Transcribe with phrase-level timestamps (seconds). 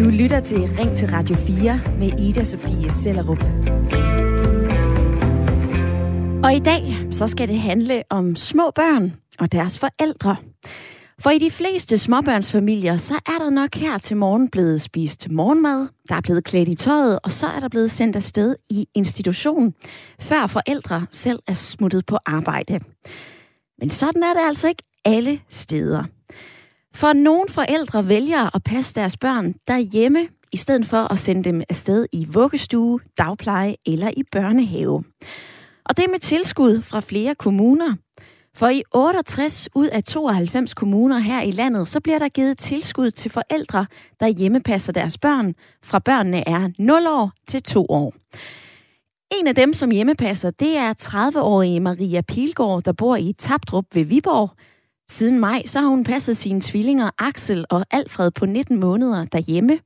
[0.00, 3.42] Du lytter til Ring til Radio 4 med Ida Sofie Sellerup.
[6.44, 10.36] Og i dag, så skal det handle om små børn og deres forældre.
[11.18, 15.86] For i de fleste småbørnsfamilier, så er der nok her til morgen blevet spist morgenmad,
[16.08, 19.74] der er blevet klædt i tøjet, og så er der blevet sendt afsted i institution,
[20.20, 22.80] før forældre selv er smuttet på arbejde.
[23.78, 26.04] Men sådan er det altså ikke alle steder.
[26.96, 31.62] For nogle forældre vælger at passe deres børn derhjemme, i stedet for at sende dem
[31.68, 35.04] afsted i vuggestue, dagpleje eller i børnehave.
[35.84, 37.94] Og det med tilskud fra flere kommuner.
[38.54, 43.10] For i 68 ud af 92 kommuner her i landet, så bliver der givet tilskud
[43.10, 43.86] til forældre,
[44.20, 45.54] der hjemmepasser deres børn,
[45.84, 48.14] fra børnene er 0 år til 2 år.
[49.40, 54.04] En af dem, som hjemmepasser, det er 30-årige Maria Pilgaard, der bor i Tabdrup ved
[54.04, 54.50] Viborg.
[55.08, 59.78] Siden maj, så har hun passet sine tvillinger Axel og Alfred på 19 måneder derhjemme.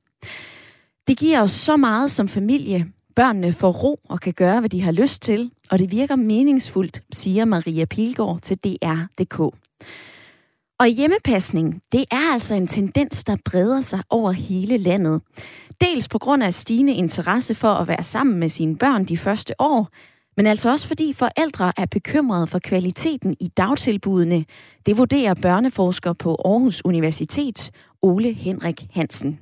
[1.07, 2.85] Det giver os så meget som familie.
[3.15, 7.03] Børnene får ro og kan gøre, hvad de har lyst til, og det virker meningsfuldt,
[7.13, 9.39] siger Maria Pilgaard til DR.dk.
[10.79, 15.21] Og hjemmepasning, det er altså en tendens, der breder sig over hele landet.
[15.81, 19.53] Dels på grund af stigende interesse for at være sammen med sine børn de første
[19.59, 19.89] år,
[20.41, 24.45] men altså også fordi forældre er bekymrede for kvaliteten i dagtilbudene.
[24.85, 29.39] Det vurderer børneforsker på Aarhus Universitet, Ole Henrik Hansen.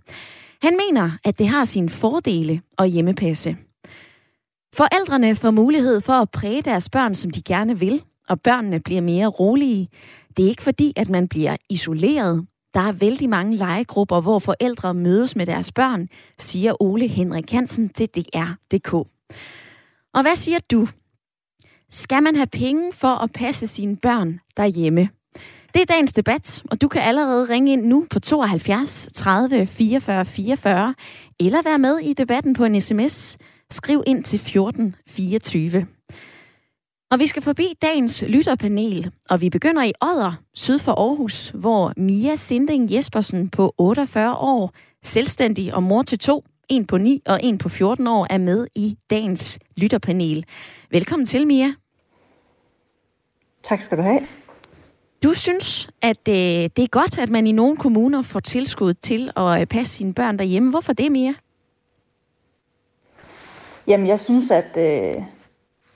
[0.62, 3.58] Han mener, at det har sine fordele at hjemmepasse.
[4.76, 9.02] Forældrene får mulighed for at præge deres børn, som de gerne vil, og børnene bliver
[9.02, 9.88] mere rolige.
[10.38, 12.46] Det er ikke fordi, at man bliver isoleret.
[12.74, 16.08] Der er vældig mange legegrupper, hvor forældre mødes med deres børn,
[16.40, 19.08] siger Ole Henrik Hansen til DR.dk.
[20.14, 20.88] Og hvad siger du?
[21.92, 25.10] Skal man have penge for at passe sine børn derhjemme?
[25.74, 30.26] Det er dagens debat, og du kan allerede ringe ind nu på 72 30 44
[30.26, 30.96] 44,
[31.40, 33.38] eller være med i debatten på en sms.
[33.72, 35.88] Skriv ind til 14 24.
[37.12, 41.94] Og vi skal forbi dagens lytterpanel, og vi begynder i Odder, syd for Aarhus, hvor
[41.98, 44.74] Mia Sinding Jespersen på 48 år,
[45.04, 48.68] selvstændig og mor til to, en på 9 og en på 14 år, er med
[48.76, 50.46] i dagens lytterpanel.
[50.92, 51.74] Velkommen til, Mia.
[53.64, 54.20] Tak skal du have.
[55.24, 59.32] Du synes, at øh, det er godt, at man i nogle kommuner får tilskud til
[59.38, 60.70] at øh, passe sine børn derhjemme.
[60.70, 61.34] Hvorfor det, Mia?
[63.88, 65.24] Jamen, jeg synes, at øh,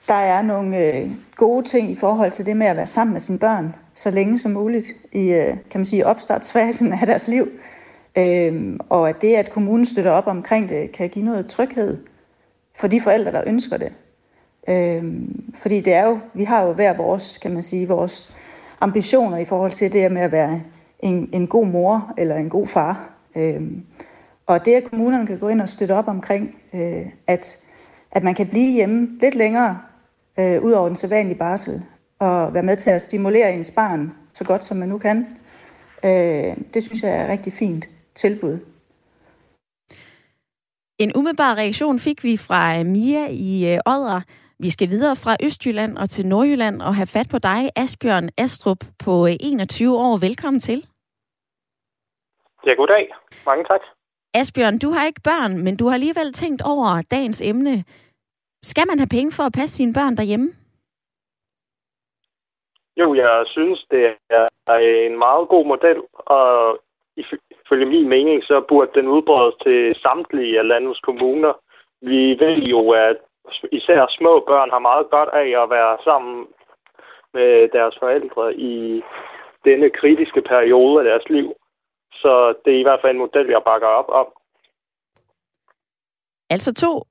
[0.08, 3.20] der er nogle øh, gode ting i forhold til det med at være sammen med
[3.20, 7.48] sine børn så længe som muligt i, øh, kan man sige, opstartsfasen af deres liv.
[8.18, 11.98] Øhm, og at det, at kommunen støtter op omkring det, kan give noget tryghed
[12.74, 13.92] for de forældre, der ønsker det.
[14.68, 15.04] Øh,
[15.54, 18.34] fordi det er jo, vi har jo hver vores, kan man sige, vores
[18.80, 20.62] ambitioner i forhold til det med at være
[21.00, 23.10] en, en god mor eller en god far.
[23.36, 23.62] Øh,
[24.46, 27.58] og det, at kommunerne kan gå ind og støtte op omkring, øh, at,
[28.10, 29.78] at man kan blive hjemme lidt længere,
[30.38, 31.82] øh, ud over den sædvanlige barsel,
[32.18, 35.26] og være med til at stimulere ens barn så godt, som man nu kan,
[36.04, 38.56] øh, det synes jeg er rigtig fint tilbud.
[40.98, 44.20] En umiddelbar reaktion fik vi fra Mia i øh, Odder.
[44.58, 48.80] Vi skal videre fra Østjylland og til Nordjylland og have fat på dig, Asbjørn Astrup,
[49.04, 50.18] på 21 øh, år.
[50.26, 50.78] Velkommen til.
[52.66, 53.04] Ja, goddag.
[53.46, 53.80] Mange tak.
[54.34, 57.84] Asbjørn, du har ikke børn, men du har alligevel tænkt over dagens emne.
[58.62, 60.48] Skal man have penge for at passe sine børn derhjemme?
[62.96, 64.46] Jo, jeg synes, det er
[65.08, 66.78] en meget god model, og
[67.68, 71.52] følge min mening, så burde den udbredes til samtlige af landets kommuner.
[72.00, 73.16] Vi ved jo, at
[73.72, 76.46] især små børn har meget godt af at være sammen
[77.34, 79.02] med deres forældre i
[79.64, 81.54] denne kritiske periode af deres liv.
[82.12, 84.26] Så det er i hvert fald en model, jeg bakker op om.
[86.50, 87.02] Altså to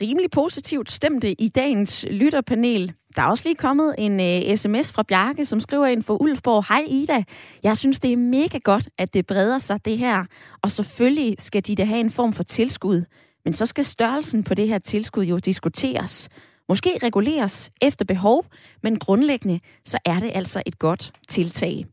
[0.00, 2.92] rimelig positivt stemte i dagens lytterpanel.
[3.16, 6.22] Der er også lige kommet en uh, øh, sms fra Bjarke, som skriver ind for
[6.22, 6.64] Ulfborg.
[6.68, 7.24] Hej Ida,
[7.62, 10.24] jeg synes det er mega godt, at det breder sig det her.
[10.62, 13.04] Og selvfølgelig skal de da have en form for tilskud.
[13.44, 16.28] Men så skal størrelsen på det her tilskud jo diskuteres.
[16.68, 18.44] Måske reguleres efter behov,
[18.82, 21.86] men grundlæggende så er det altså et godt tiltag.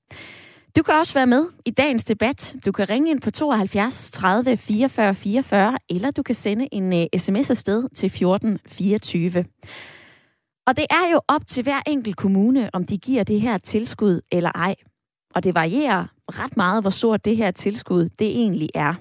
[0.78, 2.56] Du kan også være med i dagens debat.
[2.66, 7.00] Du kan ringe ind på 72 30 44 44, eller du kan sende en øh,
[7.00, 9.46] uh, sms afsted til 14 24.
[10.68, 14.22] Og det er jo op til hver enkelt kommune, om de giver det her tilskud
[14.31, 14.75] eller ej.
[15.36, 18.94] Og det varierer ret meget, hvor stort det her tilskud det egentlig er.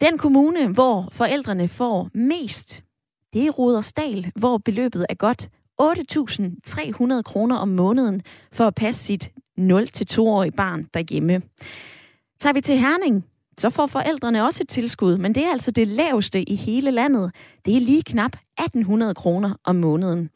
[0.00, 2.84] Den kommune, hvor forældrene får mest,
[3.32, 5.48] det er Rudersdal, hvor beløbet er godt
[5.82, 8.22] 8.300 kroner om måneden
[8.52, 11.42] for at passe sit 0-2-årige barn derhjemme.
[12.40, 13.24] Tager vi til Herning,
[13.58, 17.32] så får forældrene også et tilskud, men det er altså det laveste i hele landet.
[17.64, 20.30] Det er lige knap 1800 kroner om måneden.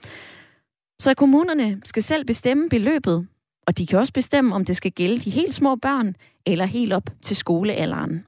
[1.01, 3.27] Så kommunerne skal selv bestemme beløbet,
[3.67, 6.17] og de kan også bestemme, om det skal gælde de helt små børn
[6.47, 8.25] eller helt op til skolealderen.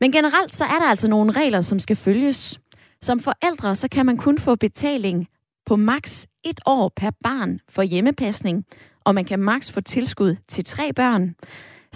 [0.00, 2.60] Men generelt så er der altså nogle regler, som skal følges.
[3.02, 5.28] Som forældre så kan man kun få betaling
[5.66, 8.64] på maks et år per barn for hjemmepasning,
[9.04, 11.34] og man kan maks få tilskud til tre børn.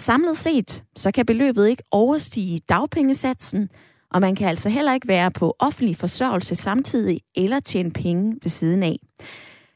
[0.01, 3.69] Samlet set, så kan beløbet ikke overstige dagpengesatsen,
[4.11, 8.49] og man kan altså heller ikke være på offentlig forsørgelse samtidig eller tjene penge ved
[8.49, 8.97] siden af.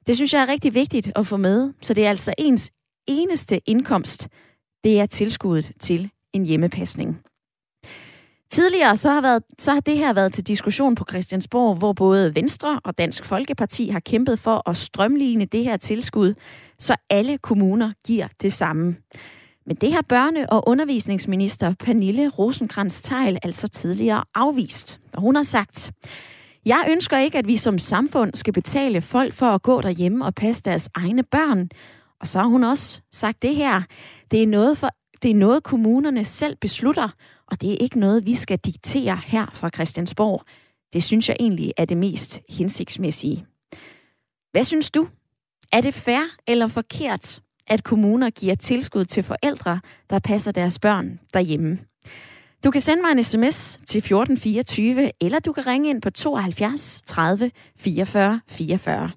[0.08, 2.72] Det synes jeg er rigtig vigtigt at få med, så det er altså ens
[3.08, 4.28] eneste indkomst,
[4.84, 7.22] det er tilskuddet til en hjemmepasning.
[8.52, 12.36] Tidligere så har, været, så har det her været til diskussion på Christiansborg, hvor både
[12.36, 16.34] Venstre og Dansk Folkeparti har kæmpet for at strømligne det her tilskud,
[16.80, 18.96] så alle kommuner giver det samme.
[19.66, 25.00] Men det har børne- og undervisningsminister Pernille rosenkrantz teil altså tidligere afvist.
[25.14, 25.92] Og hun har sagt,
[26.66, 30.36] jeg ønsker ikke, at vi som samfund skal betale folk for at gå derhjemme og
[30.36, 31.70] passe deres egne børn.
[32.20, 33.82] Og så har hun også sagt det her.
[34.32, 34.90] Det er noget, for,
[35.22, 37.10] det er noget kommunerne selv beslutter,
[37.48, 40.44] og det er ikke noget, vi skal diktere her fra Christiansborg.
[40.94, 43.46] Det synes jeg egentlig er det mest hensigtsmæssige.
[44.52, 45.08] Hvad synes du?
[45.72, 49.80] Er det fair eller forkert, at kommuner giver tilskud til forældre,
[50.10, 51.78] der passer deres børn derhjemme?
[52.64, 57.02] Du kan sende mig en sms til 1424, eller du kan ringe ind på 72
[57.08, 59.12] 30 44 44.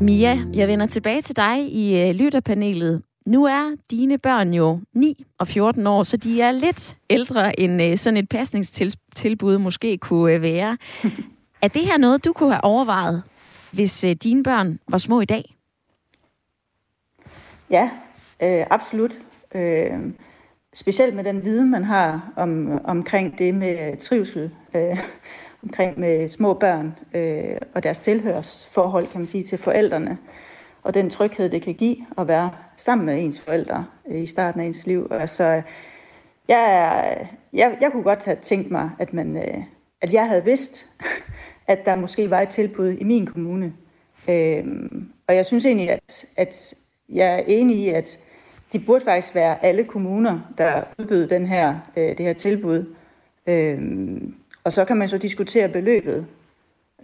[0.00, 3.02] Mia, jeg vender tilbage til dig i øh, lytterpanelet.
[3.26, 7.82] Nu er dine børn jo 9 og 14 år, så de er lidt ældre, end
[7.82, 10.76] øh, sådan et pasningstilbud måske kunne øh, være.
[11.66, 13.22] er det her noget, du kunne have overvejet,
[13.72, 15.56] hvis øh, dine børn var små i dag?
[17.70, 17.90] Ja,
[18.42, 19.18] øh, absolut.
[19.54, 19.92] Øh,
[20.74, 24.98] specielt med den viden, man har om, omkring det med trivsel, øh,
[25.62, 30.18] omkring med små børn øh, og deres tilhørsforhold, kan man sige, til forældrene.
[30.82, 34.60] Og den tryghed, det kan give at være sammen med ens forældre øh, i starten
[34.60, 35.06] af ens liv.
[35.10, 35.62] Og så
[36.48, 39.62] jeg, jeg, jeg kunne godt have tænkt mig, at, man, øh,
[40.00, 40.86] at jeg havde vidst,
[41.66, 43.72] at der måske var et tilbud i min kommune.
[44.30, 44.64] Øh,
[45.26, 46.74] og jeg synes egentlig, at, at
[47.08, 48.18] jeg er enig i, at
[48.72, 52.94] det burde faktisk være alle kommuner, der udbød den her, øh, det her tilbud.
[53.46, 53.78] Øh,
[54.64, 56.26] og så kan man så diskutere beløbet,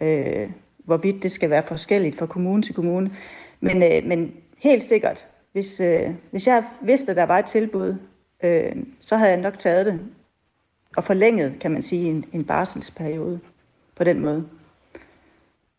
[0.02, 0.50] øh,
[0.84, 3.10] hvorvidt det skal være forskelligt fra kommune til kommune.
[3.60, 7.96] Men, øh, men helt sikkert, hvis, øh, hvis jeg vidste, at der var et tilbud,
[8.44, 10.00] øh, så havde jeg nok taget det
[10.96, 13.40] og forlænget, kan man sige, en, en barselsperiode
[13.96, 14.44] på den måde.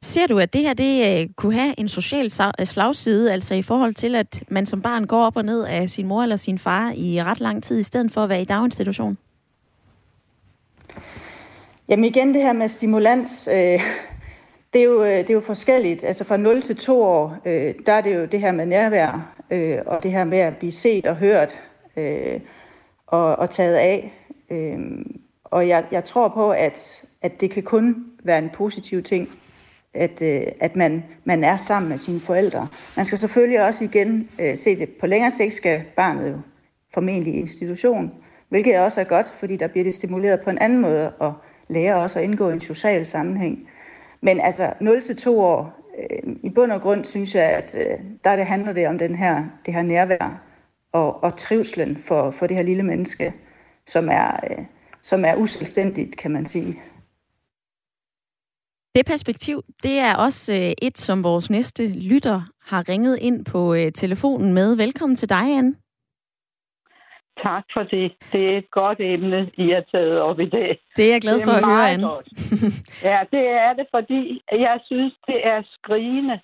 [0.01, 3.61] Ser du, at det her det uh, kunne have en social øh, slagside, altså i
[3.61, 6.59] forhold til, at man som barn går op og ned af sin mor eller sin
[6.59, 9.17] far i ret lang tid, i stedet for at være i daginstitution?
[11.89, 13.81] Jamen igen, det her med stimulans, øh,
[14.73, 16.03] det, er jo, det er jo forskelligt.
[16.03, 19.35] Altså fra 0 til 2 år, øh, der er det jo det her med nærvær,
[19.51, 21.53] øh, og det her med at blive set og hørt
[21.97, 22.39] øh,
[23.07, 24.13] og, og taget af.
[24.51, 24.79] Øh,
[25.43, 29.29] og jeg, jeg tror på, at, at det kan kun være en positiv ting
[29.93, 32.67] at, øh, at man, man er sammen med sine forældre.
[32.95, 34.89] Man skal selvfølgelig også igen øh, se det.
[34.89, 36.37] På længere sigt skal barnet jo
[36.93, 38.11] formentlig i institution,
[38.49, 41.33] hvilket også er godt, fordi der bliver det stimuleret på en anden måde og
[41.67, 43.69] lære også at indgå i en social sammenhæng.
[44.21, 48.45] Men altså 0-2 år, øh, i bund og grund synes jeg, at øh, der det
[48.45, 50.41] handler det om den her, det her nærvær
[50.91, 53.33] og, og trivslen for, for det her lille menneske,
[53.87, 54.65] som er, øh,
[55.01, 56.81] som er uselvstændigt, kan man sige.
[58.95, 63.73] Det perspektiv, det er også øh, et, som vores næste lytter har ringet ind på
[63.73, 64.77] øh, telefonen med.
[64.77, 65.75] Velkommen til dig, Anne.
[67.43, 68.13] Tak for det.
[68.31, 70.79] Det er et godt emne, I har taget op i dag.
[70.97, 72.07] Det er jeg glad for at høre, Anne.
[73.11, 76.39] ja, det er det, fordi jeg synes, det er skrigende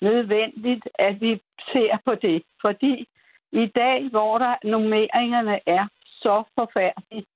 [0.00, 1.40] nødvendigt, at vi
[1.72, 2.42] ser på det.
[2.60, 3.08] Fordi
[3.52, 5.86] i dag, hvor der nummeringerne er
[6.22, 7.26] så forfærdelige,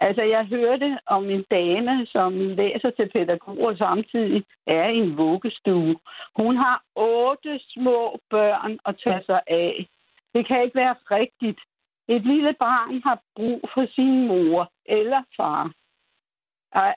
[0.00, 5.96] Altså, jeg hørte om en dame, som læser til pædagoger samtidig er i en vuggestue.
[6.36, 9.86] Hun har otte små børn at tage sig af.
[10.34, 11.60] Det kan ikke være rigtigt.
[12.08, 15.72] Et lille barn har brug for sin mor eller far.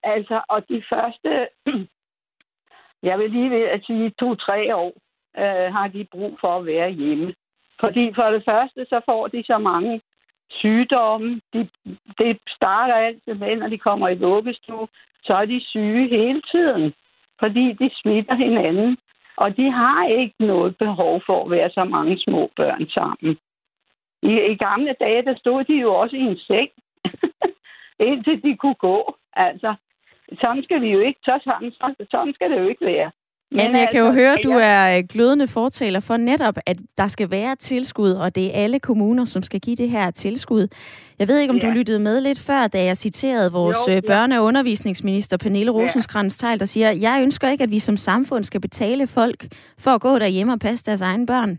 [0.04, 1.50] Altså, og de første,
[3.10, 4.94] jeg vil lige ved at sige to-tre år,
[5.38, 7.34] øh, har de brug for at være hjemme.
[7.80, 10.02] Fordi for det første, så får de så mange
[10.50, 11.42] sygdomme.
[11.54, 11.70] De,
[12.18, 14.88] det starter altid med, når de kommer i vuggestue,
[15.24, 16.94] så er de syge hele tiden,
[17.40, 18.98] fordi de smitter hinanden.
[19.38, 23.38] Og de har ikke noget behov for at være så mange små børn sammen.
[24.22, 26.70] I, i gamle dage, der stod de jo også i en seng,
[28.10, 29.16] indtil de kunne gå.
[29.34, 29.76] Altså,
[30.42, 31.72] sådan skal vi jo ikke, så sådan,
[32.12, 33.12] sådan skal det jo ikke være.
[33.52, 36.58] Men Anne, jeg kan jo altså, høre, at du er øh, glødende fortaler for netop,
[36.66, 40.12] at der skal være tilskud, og det er alle kommuner, som skal give det her
[40.12, 40.68] tilskud.
[41.20, 41.68] Jeg ved ikke, om ja.
[41.68, 45.72] du lyttede med lidt før, da jeg citerede vores jo, øh, børne- og undervisningsminister, Pernille
[45.72, 46.56] rosenkrantz ja.
[46.56, 49.40] der siger, jeg ønsker ikke, at vi som samfund skal betale folk
[49.80, 51.58] for at gå derhjemme og passe deres egne børn.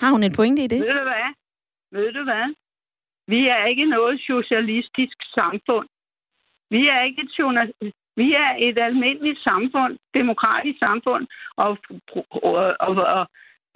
[0.00, 0.80] Har hun en pointe i det?
[0.80, 1.28] Ved du hvad?
[1.92, 2.54] Ved du hvad?
[3.32, 5.88] Vi er ikke noget socialistisk samfund.
[6.70, 7.32] Vi er ikke et
[8.20, 11.78] vi er et almindeligt samfund, demokratisk samfund, og,
[12.30, 13.24] og, og, og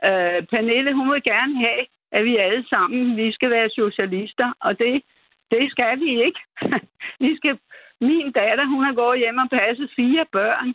[0.09, 1.83] øh, Pernille, hun vil gerne have,
[2.13, 5.03] at vi alle sammen, vi skal være socialister, og det,
[5.51, 6.41] det skal vi ikke.
[7.25, 7.59] vi skal,
[8.01, 10.75] min datter, hun har gået hjem og passet fire børn,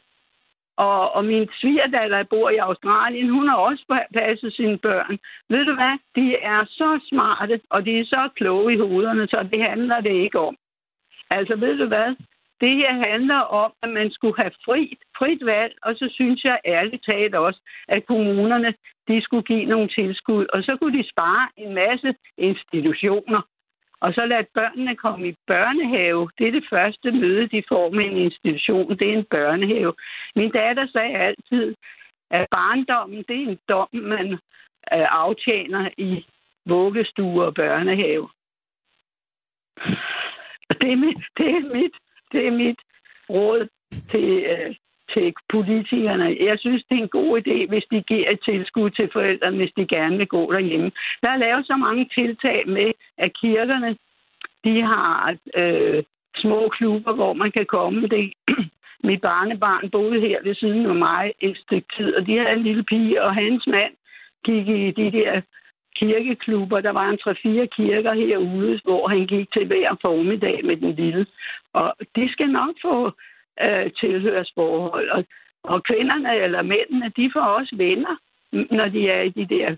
[0.78, 5.20] og, og min svigerdatter, der bor i Australien, hun har også passet sine børn.
[5.50, 5.96] Ved du hvad?
[6.16, 10.12] De er så smarte, og de er så kloge i hovederne, så det handler det
[10.12, 10.56] ikke om.
[11.30, 12.16] Altså, ved du hvad?
[12.62, 16.60] Det her handler om, at man skulle have frit, frit valg, og så synes jeg
[16.66, 18.74] ærligt talt også, at kommunerne
[19.08, 23.42] de skulle give nogle tilskud, og så kunne de spare en masse institutioner.
[24.00, 26.30] Og så lade børnene komme i børnehave.
[26.38, 28.98] Det er det første møde, de får med en institution.
[29.00, 29.94] Det er en børnehave.
[30.36, 31.76] Min datter sagde altid,
[32.30, 34.34] at barndommen det er en dom, man
[34.94, 36.26] øh, aftjener i
[36.66, 38.30] vuggestue og børnehave.
[40.82, 41.96] Det er mit, det er mit
[42.32, 42.80] det er mit
[43.30, 43.68] råd
[44.12, 44.76] til, øh,
[45.14, 46.38] til politikerne.
[46.40, 49.74] Jeg synes, det er en god idé, hvis de giver et tilskud til forældrene, hvis
[49.78, 50.92] de gerne vil gå derhjemme.
[51.22, 53.98] Der er lavet så mange tiltag med, at kirkerne
[54.64, 56.04] de har øh,
[56.36, 58.08] små klubber, hvor man kan komme.
[58.08, 58.34] Det,
[59.10, 62.64] mit barnebarn boede her ved siden af mig et stykke tid, og de havde en
[62.64, 63.94] lille pige, og hans mand
[64.46, 65.42] gik i de der
[66.00, 66.82] kirkeklubber.
[66.82, 71.26] Der var en tre-fire kirker herude, hvor han gik til hver formiddag med den lille.
[71.74, 73.12] Og de skal nok få
[73.62, 75.10] øh, tilhørsforhold.
[75.10, 75.26] Og,
[75.64, 78.16] og kvinderne eller mændene, de får også venner,
[78.52, 79.76] når de er i de der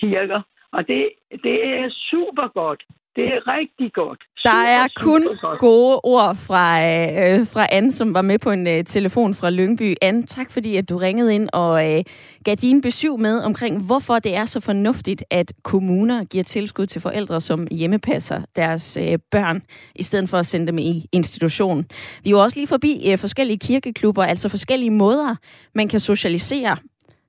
[0.00, 0.40] kirker.
[0.72, 1.10] Og det,
[1.44, 2.84] det er super godt.
[3.18, 4.20] Det er rigtig godt.
[4.38, 5.58] Super, der er kun godt.
[5.58, 9.94] gode ord fra, øh, fra Anne, som var med på en øh, telefon fra Lyngby.
[10.02, 12.04] Anne, tak fordi at du ringede ind og øh,
[12.44, 17.00] gav din besøg med omkring, hvorfor det er så fornuftigt, at kommuner giver tilskud til
[17.00, 19.62] forældre, som hjemmepasser deres øh, børn,
[19.94, 21.84] i stedet for at sende dem i institution.
[22.24, 25.34] Vi er jo også lige forbi øh, forskellige kirkeklubber, altså forskellige måder,
[25.74, 26.76] man kan socialisere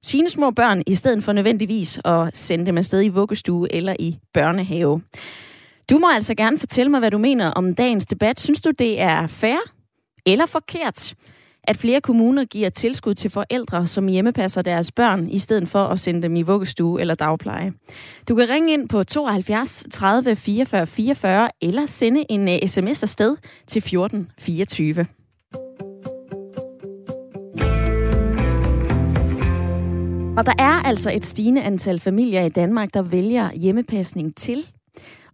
[0.03, 4.17] sine små børn, i stedet for nødvendigvis at sende dem afsted i vuggestue eller i
[4.33, 5.01] børnehave.
[5.89, 8.39] Du må altså gerne fortælle mig, hvad du mener om dagens debat.
[8.39, 9.57] Synes du, det er fair
[10.25, 11.13] eller forkert,
[11.63, 15.99] at flere kommuner giver tilskud til forældre, som hjemmepasser deres børn, i stedet for at
[15.99, 17.73] sende dem i vuggestue eller dagpleje?
[18.29, 23.03] Du kan ringe ind på 72 30 44 44 eller sende en øh, uh, sms
[23.03, 25.05] afsted til 14 24.
[30.37, 34.65] Og der er altså et stigende antal familier i Danmark, der vælger hjemmepasning til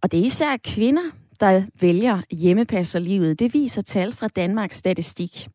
[0.05, 1.01] og det er især kvinder,
[1.39, 3.39] der vælger hjemmepasserlivet.
[3.39, 5.47] Det viser tal fra Danmarks Statistik.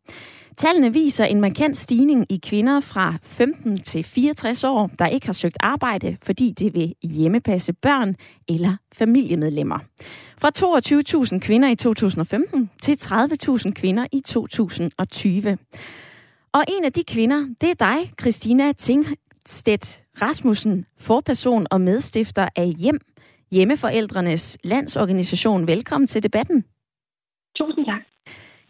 [0.56, 5.32] Tallene viser en markant stigning i kvinder fra 15 til 64 år, der ikke har
[5.32, 8.16] søgt arbejde, fordi det vil hjemmepasse børn
[8.48, 9.78] eller familiemedlemmer.
[10.38, 10.50] Fra
[11.32, 15.58] 22.000 kvinder i 2015 til 30.000 kvinder i 2020.
[16.52, 22.74] Og en af de kvinder, det er dig, Christina Tingstedt Rasmussen, forperson og medstifter af
[22.78, 23.00] Hjem,
[23.56, 25.66] Hjemmeforældrenes Landsorganisation.
[25.66, 26.64] Velkommen til debatten.
[27.56, 28.02] Tusind tak.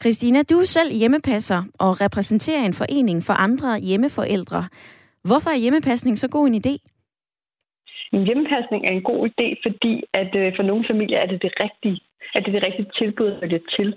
[0.03, 4.63] Christina, du er selv hjemmepasser og repræsenterer en forening for andre hjemmeforældre.
[5.29, 6.75] Hvorfor er hjemmepasning så god en idé?
[8.13, 11.53] En hjemmepasning er en god idé, fordi at øh, for nogle familier er det det
[11.65, 12.01] rigtige
[12.35, 13.89] at det er det rigtige tilbud at det til.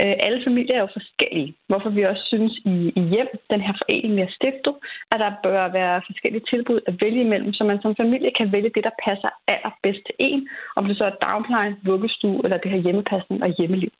[0.00, 3.74] Øh, alle familier er jo forskellige, hvorfor vi også synes i, i hjem, den her
[3.80, 4.74] forening, vi har stiftet,
[5.12, 8.70] at der bør være forskellige tilbud at vælge imellem, så man som familie kan vælge
[8.74, 10.40] det, der passer allerbedst til en,
[10.76, 13.90] om det så er dagpleje, vuggestue eller det her hjemmepasning og hjemmeliv.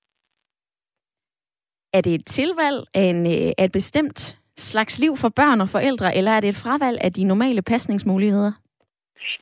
[1.93, 5.69] Er det et tilvalg af, en, øh, af et bestemt slags liv for børn og
[5.69, 8.53] forældre, eller er det et fravalg af de normale pasningsmuligheder?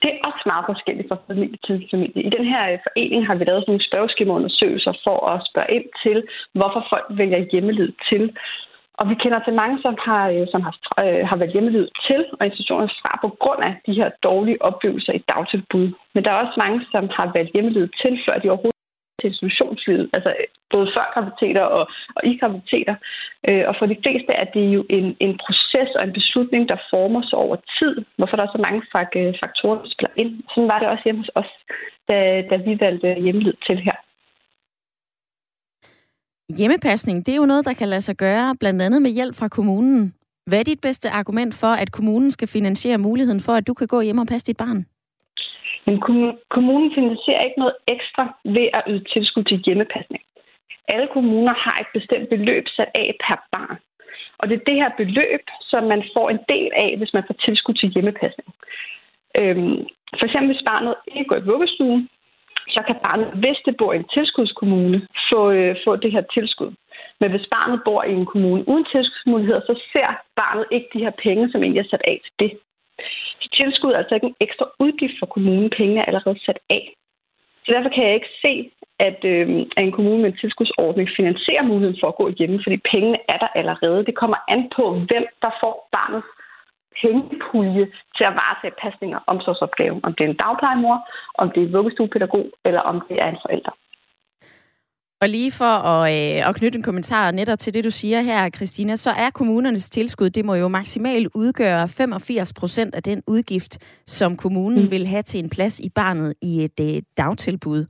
[0.03, 2.23] Det er også meget forskelligt fra familie til familie.
[2.29, 5.89] I den her øh, forening har vi lavet sådan nogle spørgeskemaundersøgelser for at spørge ind
[6.05, 6.19] til,
[6.59, 8.23] hvorfor folk vælger hjemmelyd til.
[9.01, 12.21] Og vi kender til mange, som har, øh, som har, øh, har valgt hjemmelyd til,
[12.39, 15.89] og institutioner fra på grund af de her dårlige oplevelser i dagtilbud.
[16.15, 18.76] Men der er også mange, som har valgt hjemmelyd til, før de overhovedet
[19.19, 21.85] til institutionslivet, altså øh, både før graviditeter og,
[22.17, 22.95] og i graviditeter.
[23.49, 26.79] Øh, og for de fleste er det jo en, en proces og en beslutning, der
[26.93, 28.81] former sig over tid, hvorfor der er så mange
[29.21, 30.33] øh, faktorer, der spiller ind.
[30.51, 31.51] Sådan var det også hjemme hos os,
[32.09, 32.17] da,
[32.51, 33.97] da vi valgte hjemlid til her.
[36.59, 39.49] Hjemmepasning, det er jo noget, der kan lade sig gøre, blandt andet med hjælp fra
[39.49, 40.15] kommunen.
[40.47, 43.87] Hvad er dit bedste argument for, at kommunen skal finansiere muligheden for, at du kan
[43.87, 44.87] gå hjem og passe dit barn?
[45.87, 45.97] Men
[46.55, 50.23] kommunen finansierer ikke noget ekstra ved at yde tilskud til hjemmepasning.
[50.89, 53.79] Alle kommuner har et bestemt beløb sat af per barn.
[54.39, 57.35] Og det er det her beløb, som man får en del af, hvis man får
[57.35, 58.49] tilskud til hjemmepasning.
[59.39, 59.79] Øhm,
[60.19, 62.09] for eksempel hvis barnet ikke går i vuggestuen,
[62.69, 66.73] så kan barnet, hvis det bor i en tilskudskommune, få, øh, få det her tilskud.
[67.21, 71.15] Men hvis barnet bor i en kommune uden tilskudsmuligheder, så ser barnet ikke de her
[71.25, 72.53] penge, som egentlig er sat af til det.
[73.43, 75.71] De tilskud er altså ikke en ekstra udgift for kommunen.
[75.71, 76.95] Pengene er allerede sat af.
[77.65, 81.63] Så derfor kan jeg ikke se, at, øh, at en kommune med en tilskudsordning finansierer
[81.63, 84.07] muligheden for at gå hjemme, fordi pengene er der allerede.
[84.07, 86.27] Det kommer an på, hvem der får barnets
[87.01, 87.85] pengepulje
[88.17, 90.01] til at varetage pasning og omsorgsopgaven.
[90.07, 90.97] Om det er en dagplejemor,
[91.35, 93.73] om det er en vuggestuepædagog, eller om det er en forælder.
[95.21, 98.51] Og lige for at, øh, at knytte en kommentar netop til det, du siger her,
[98.51, 103.79] Christina, så er kommunernes tilskud, det må jo maksimalt udgøre 85 procent af den udgift,
[104.07, 104.91] som kommunen mm.
[104.91, 107.87] vil have til en plads i barnet i et øh, dagtilbud.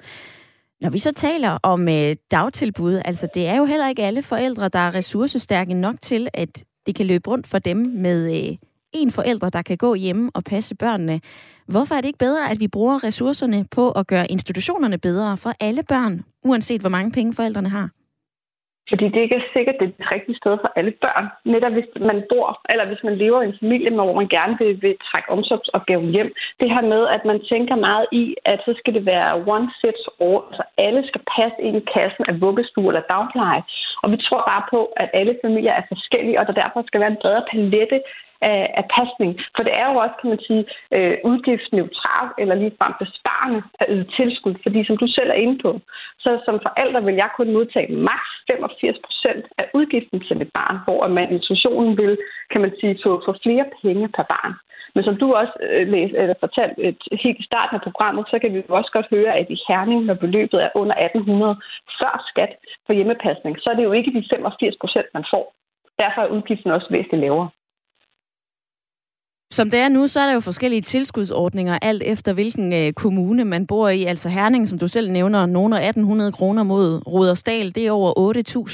[0.80, 4.68] Når vi så taler om øh, dagtilbud, altså det er jo heller ikke alle forældre,
[4.68, 8.56] der er ressourcestærke nok til, at det kan løbe rundt for dem med øh,
[8.92, 11.20] en forælder, der kan gå hjemme og passe børnene.
[11.68, 15.52] Hvorfor er det ikke bedre, at vi bruger ressourcerne på at gøre institutionerne bedre for
[15.60, 17.88] alle børn, uanset hvor mange penge forældrene har?
[18.90, 21.26] Fordi det ikke er sikkert, det er det rigtige sted for alle børn.
[21.52, 24.72] Netop hvis man bor, eller hvis man lever i en familie, hvor man gerne vil,
[24.82, 26.30] vil trække omsorgsopgaven hjem.
[26.60, 30.04] Det her med, at man tænker meget i, at så skal det være one fits
[30.26, 30.42] all.
[30.50, 33.62] Altså alle skal passe ind i kassen af vuggestue eller dagpleje.
[34.02, 37.12] Og vi tror bare på, at alle familier er forskellige, og der derfor skal være
[37.14, 37.98] en bredere palette
[38.40, 39.30] af, af pasning.
[39.56, 40.64] For det er jo også, kan man sige,
[40.96, 44.54] øh, udgiftsneutralt eller ligefrem besparende at yde tilskud.
[44.62, 45.70] Fordi som du selv er inde på,
[46.18, 50.76] så som forældre vil jeg kun modtage maks 85 procent af udgiften til mit barn,
[50.84, 52.18] hvor man institutionen vil,
[52.52, 54.54] kan man sige, få, få flere penge per barn.
[54.96, 58.36] Men som du også øh, læs, eller fortalte et, helt i starten af programmet, så
[58.38, 61.56] kan vi også godt høre, at i Herning, når beløbet er under 1800
[61.98, 62.52] før skat
[62.86, 65.44] for hjemmepasning, så er det jo ikke de 85 procent, man får.
[65.98, 67.48] Derfor er udgiften også væsentligt lavere.
[69.50, 73.44] Som det er nu, så er der jo forskellige tilskudsordninger, alt efter hvilken øh, kommune
[73.44, 74.04] man bor i.
[74.04, 78.10] Altså Herning, som du selv nævner, nogen 1800 kroner mod Rudersdal, det er over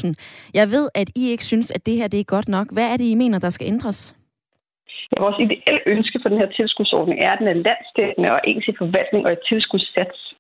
[0.04, 0.50] 8.000.
[0.54, 2.66] Jeg ved, at I ikke synes, at det her det er godt nok.
[2.72, 4.16] Hvad er det, I mener, der skal ændres?
[5.10, 8.68] Ja, vores ideelle ønske for den her tilskudsordning er, at den er landstækkende og ens
[8.68, 10.31] i forvaltning og et tilskudssats.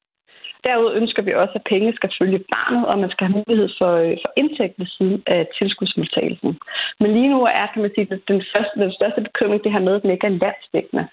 [0.64, 3.92] Derudover ønsker vi også, at penge skal følge barnet, og man skal have mulighed for,
[4.04, 6.58] øh, for indtægt ved siden af tilskudsmodtagelsen.
[7.00, 9.94] Men lige nu er, kan man sige, den, første, den største bekymring det her med,
[9.96, 11.04] at den ikke er landsdækkende.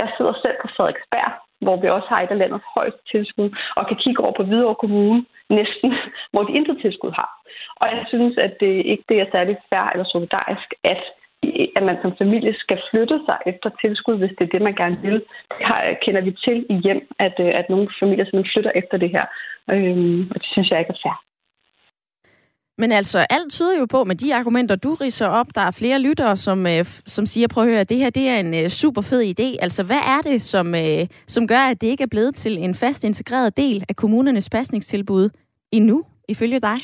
[0.00, 1.32] Jeg sidder selv på Frederiksberg,
[1.64, 4.82] hvor vi også har et af landets højeste tilskud, og kan kigge over på Hvidovre
[4.82, 5.24] Kommune
[5.58, 5.88] næsten,
[6.32, 7.30] hvor de intet tilskud har.
[7.80, 11.02] Og jeg synes, at det ikke det er særlig fair eller solidarisk, at
[11.76, 14.98] at man som familie skal flytte sig efter tilskud, hvis det er det, man gerne
[15.06, 15.18] vil.
[15.58, 18.96] Det har, kender vi til i hjem, at, øh, at nogle familier simpelthen flytter efter
[18.96, 19.26] det her.
[19.70, 21.18] Øhm, og det synes jeg ikke er fair.
[22.78, 25.98] Men altså, alt tyder jo på, med de argumenter, du riser op, der er flere
[25.98, 29.02] lyttere, som, øh, som siger, prøv at høre, det her det er en øh, super
[29.02, 29.48] fed idé.
[29.64, 32.74] Altså, hvad er det, som, øh, som gør, at det ikke er blevet til en
[32.74, 35.30] fast integreret del af kommunernes pasningstilbud
[35.72, 36.78] endnu, ifølge dig?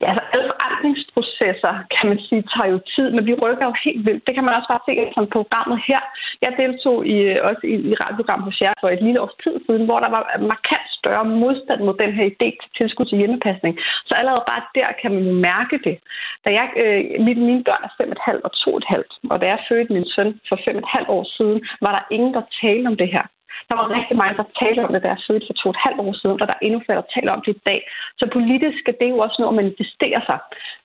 [0.00, 0.51] Ja, altså alle
[0.82, 4.26] forandringsprocesser, kan man sige, tager jo tid, men vi rykker jo helt vildt.
[4.26, 6.02] Det kan man også bare se som programmet her.
[6.44, 9.54] Jeg deltog i, øh, også i, i radioprogrammet hos jer for et lille års tid
[9.66, 13.74] siden, hvor der var markant større modstand mod den her idé til tilskud til hjemmepasning.
[14.08, 15.96] Så allerede bare der kan man jo mærke det.
[16.44, 20.08] Da jeg, øh, mine, mine børn er 5,5 og 2,5, og da jeg fødte min
[20.14, 23.26] søn for 5,5 år siden, var der ingen, der talte om det her.
[23.72, 25.84] Der var rigtig mange, der talte om det, der er født for to og et
[25.84, 27.80] halvt år siden, og der er endnu flere, der taler om det i dag.
[28.20, 30.38] Så politisk skal det jo også nå at manifestere sig.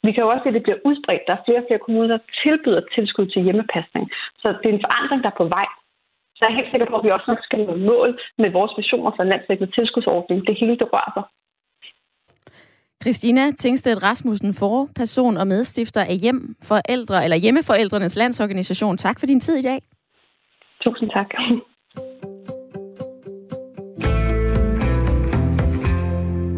[0.06, 1.28] Vi kan jo også se, at det bliver udbredt.
[1.28, 4.06] Der er flere og flere kommuner, der tilbyder tilskud til hjemmepasning.
[4.42, 5.68] Så det er en forandring, der er på vej.
[6.36, 8.10] Så jeg er helt sikker på, at vi også nok skal nå mål
[8.44, 10.38] med vores visioner for en landsdækkende tilskudsordning.
[10.48, 11.26] Det hele, det rører sig.
[13.04, 18.98] Christina Tingstedt Rasmussen, forperson og medstifter af Hjem Forældre, eller Hjemmeforældrenes Landsorganisation.
[18.98, 19.80] Tak for din tid i dag.
[20.84, 21.30] Tusind tak.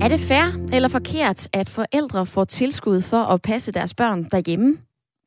[0.02, 4.78] Er det fair eller forkert, at forældre får tilskud for at passe deres børn derhjemme?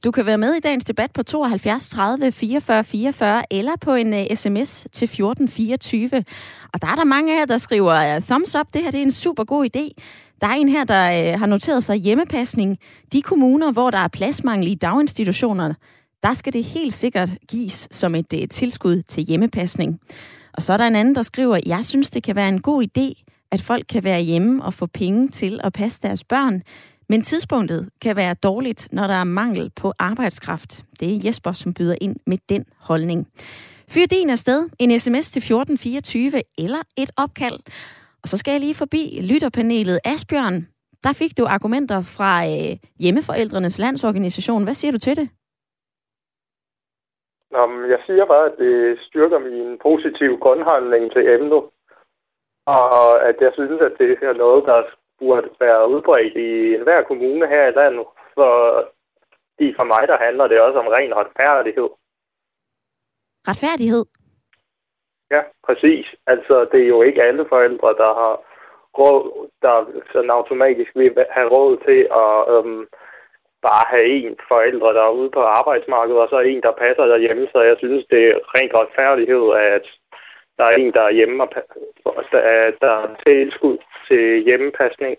[0.05, 4.15] Du kan være med i dagens debat på 72 30 44 44 eller på en
[4.15, 6.25] øh, uh, sms til 1424.
[6.73, 8.67] Og der er der mange af jer, der skriver uh, thumbs up.
[8.75, 10.03] Det her det er en super god idé.
[10.41, 12.79] Der er en her, der uh, har noteret sig hjemmepasning.
[13.13, 15.77] De kommuner, hvor der er pladsmangel i daginstitutionerne,
[16.23, 20.01] der skal det helt sikkert gives som et uh, tilskud til hjemmepasning.
[20.55, 22.85] Og så er der en anden, der skriver, jeg synes, det kan være en god
[22.85, 26.63] idé, at folk kan være hjemme og få penge til at passe deres børn.
[27.09, 30.85] Men tidspunktet kan være dårligt, når der er mangel på arbejdskraft.
[31.01, 33.21] Det er Jesper, som byder ind med den holdning.
[33.93, 37.59] Fyr din afsted, en sms til 1424 eller et opkald.
[38.23, 40.67] Og så skal jeg lige forbi lytterpanelet Asbjørn.
[41.05, 44.65] Der fik du argumenter fra øh, Hjemmeforældrenes Landsorganisation.
[44.65, 45.29] Hvad siger du til det?
[47.53, 47.63] Nå,
[47.95, 51.63] jeg siger bare, at det styrker min positive grundholdning til emnet.
[52.67, 54.83] Og at jeg synes, at det er noget, der
[55.19, 58.07] burde være udbredt i enhver kommune her i landet.
[58.35, 58.53] For,
[59.77, 61.91] for mig, der handler det også om ren retfærdighed.
[63.49, 64.05] Retfærdighed?
[65.31, 66.07] Ja, præcis.
[66.27, 68.35] Altså, det er jo ikke alle forældre, der har
[68.99, 69.77] råd, der
[70.13, 72.87] sådan automatisk vil have råd til at øhm,
[73.69, 77.49] bare have en forældre, der er ude på arbejdsmarkedet, og så en, der passer derhjemme.
[77.53, 79.45] Så jeg synes, det er rent retfærdighed,
[79.75, 79.87] at
[80.59, 81.49] der er en, der er hjemme, og
[82.33, 85.17] der er, der er tilskud til hjemmepasning.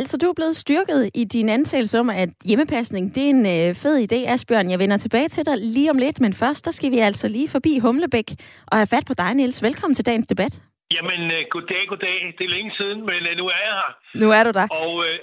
[0.00, 3.74] Altså, du er blevet styrket i din antagelse om, at hjemmepasning, det er en øh,
[3.82, 4.70] fed idé, Asbjørn.
[4.70, 7.48] Jeg vender tilbage til dig lige om lidt, men først, der skal vi altså lige
[7.48, 8.28] forbi Humlebæk
[8.70, 9.62] og have fat på dig, Niels.
[9.62, 10.54] Velkommen til dagens debat.
[10.94, 12.18] Jamen, uh, goddag, goddag.
[12.38, 13.90] Det er længe siden, men uh, nu er jeg her.
[14.22, 14.66] Nu er du der.
[14.82, 15.16] Og, uh,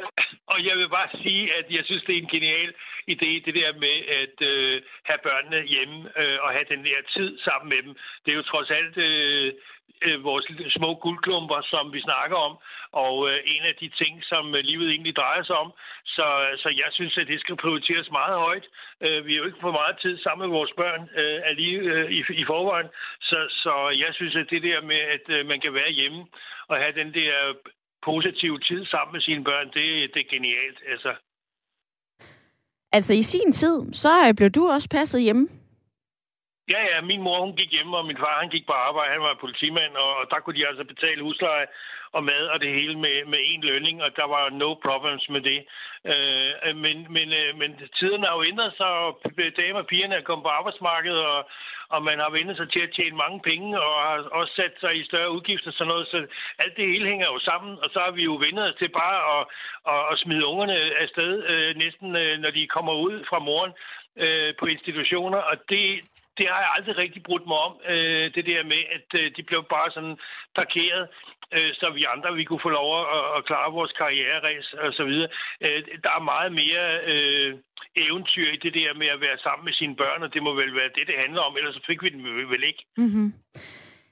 [0.53, 2.69] og jeg vil bare sige, at jeg synes, det er en genial
[3.07, 7.39] idé, det der med at øh, have børnene hjemme øh, og have den der tid
[7.39, 7.95] sammen med dem.
[8.25, 9.53] Det er jo trods alt øh,
[10.01, 10.45] øh vores
[10.77, 12.57] små guldklumper, som vi snakker om,
[12.91, 15.73] og øh, en af de ting, som øh, livet egentlig drejer sig om.
[16.05, 18.65] Så, øh, så jeg synes, at det skal prioriteres meget højt.
[19.01, 22.11] Øh, vi har jo ikke for meget tid sammen med vores børn øh, lige øh,
[22.11, 22.89] i, i forvejen,
[23.21, 26.25] så, så jeg synes, at det der med, at øh, man kan være hjemme
[26.67, 27.53] og have den der
[28.03, 30.79] positive tid sammen med sine børn, det, det er genialt.
[30.87, 31.13] Altså.
[32.97, 35.47] Altså i sin tid, så øh, blev du også passet hjemme?
[36.73, 39.13] Ja, ja, min mor hun gik hjemme, og min far han gik på arbejde.
[39.15, 41.65] Han var politimand, og, og der kunne de altså betale husleje
[42.15, 45.41] og mad og det hele med, med én lønning, og der var no problems med
[45.49, 45.59] det.
[46.11, 49.09] Øh, øh, men, men, øh, men tiden har jo ændret sig, og
[49.59, 51.41] damer og pigerne er kommet på arbejdsmarkedet, og,
[51.93, 54.93] og man har vendt sig til at tjene mange penge, og har også sat sig
[54.97, 56.07] i større udgifter og sådan noget.
[56.07, 56.17] Så
[56.63, 59.19] alt det hele hænger jo sammen, og så har vi jo vendt os til bare
[59.35, 59.43] at,
[59.93, 63.73] at, at smide ungerne afsted, øh, næsten øh, når de kommer ud fra moren
[64.23, 65.85] øh, på institutioner, og det,
[66.37, 69.43] det har jeg aldrig rigtig brudt mig om, øh, det der med, at øh, de
[69.43, 70.17] blev bare sådan
[70.55, 71.07] parkeret,
[71.55, 75.03] øh, så vi andre vi kunne få lov at, at klare vores karriereræs og så
[75.03, 75.29] videre.
[75.61, 77.53] Øh, der er meget mere øh,
[77.95, 80.75] eventyr i det der med at være sammen med sine børn, og det må vel
[80.75, 82.83] være det, det handler om, ellers så fik vi den vel ikke.
[82.97, 83.33] Mm-hmm.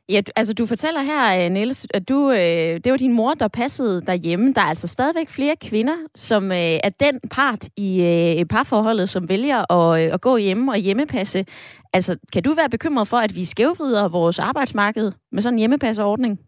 [0.10, 3.48] Ja, altså du fortæller her, øh, Niels, at du, øh, det var din mor, der
[3.48, 4.54] passede derhjemme.
[4.54, 7.90] Der er altså stadigvæk flere kvinder, som øh, er den part i
[8.40, 11.46] øh, parforholdet, som vælger at, øh, at gå hjemme og hjemmepasse.
[11.94, 16.40] Altså, kan du være bekymret for, at vi skævvrider vores arbejdsmarked med sådan en hjemmepasseordning?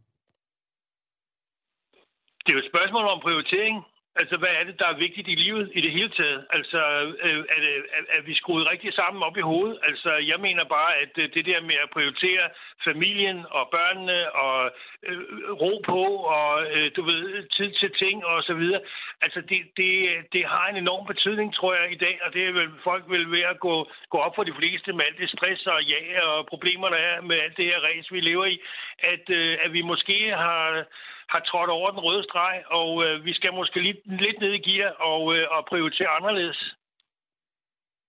[2.43, 3.75] Det er jo et spørgsmål om prioritering.
[4.15, 6.45] Altså, hvad er det, der er vigtigt i livet i det hele taget?
[6.49, 6.79] Altså,
[7.23, 9.79] øh, er, det, er, er vi skruet rigtig sammen op i hovedet?
[9.83, 12.49] Altså, jeg mener bare, at øh, det der med at prioritere
[12.83, 14.71] familien og børnene og
[15.03, 15.17] øh,
[15.61, 16.03] ro på
[16.37, 18.81] og, øh, du ved, tid til ting og så videre,
[19.21, 19.93] altså, det, det,
[20.33, 23.31] det har en enorm betydning, tror jeg, i dag, og det er vel, folk vil
[23.31, 23.75] ved at gå,
[24.09, 27.21] gå op for de fleste med alt det stress og ja og problemer, der er
[27.21, 28.61] med alt det her race, vi lever i,
[28.99, 30.85] at, øh, at vi måske har
[31.29, 34.61] har trådt over den røde streg, og øh, vi skal måske lidt, lidt ned i
[34.67, 36.59] gear og, øh, og prioritere anderledes.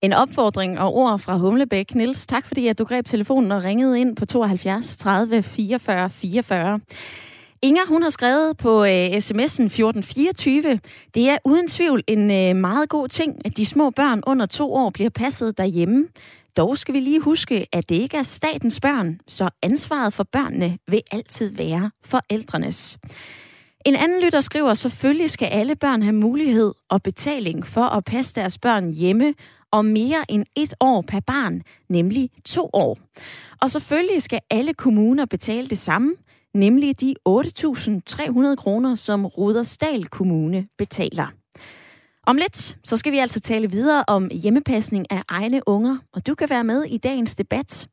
[0.01, 1.95] En opfordring og ord fra Humlebæk.
[1.95, 6.79] Niels, tak fordi at du greb telefonen og ringede ind på 72 30 44 44.
[7.61, 10.79] Inger, hun har skrevet på øh, sms'en 1424.
[11.15, 14.73] Det er uden tvivl en øh, meget god ting, at de små børn under to
[14.73, 16.07] år bliver passet derhjemme.
[16.57, 20.77] Dog skal vi lige huske, at det ikke er statens børn, så ansvaret for børnene
[20.87, 22.97] vil altid være forældrenes.
[23.85, 28.35] En anden lytter skriver, selvfølgelig skal alle børn have mulighed og betaling for at passe
[28.35, 29.33] deres børn hjemme
[29.71, 32.97] og mere end et år per barn, nemlig to år.
[33.61, 36.15] Og selvfølgelig skal alle kommuner betale det samme,
[36.53, 41.27] nemlig de 8.300 kroner, som Rudersdal Kommune betaler.
[42.27, 46.35] Om lidt, så skal vi altså tale videre om hjemmepasning af egne unger, og du
[46.35, 47.87] kan være med i dagens debat.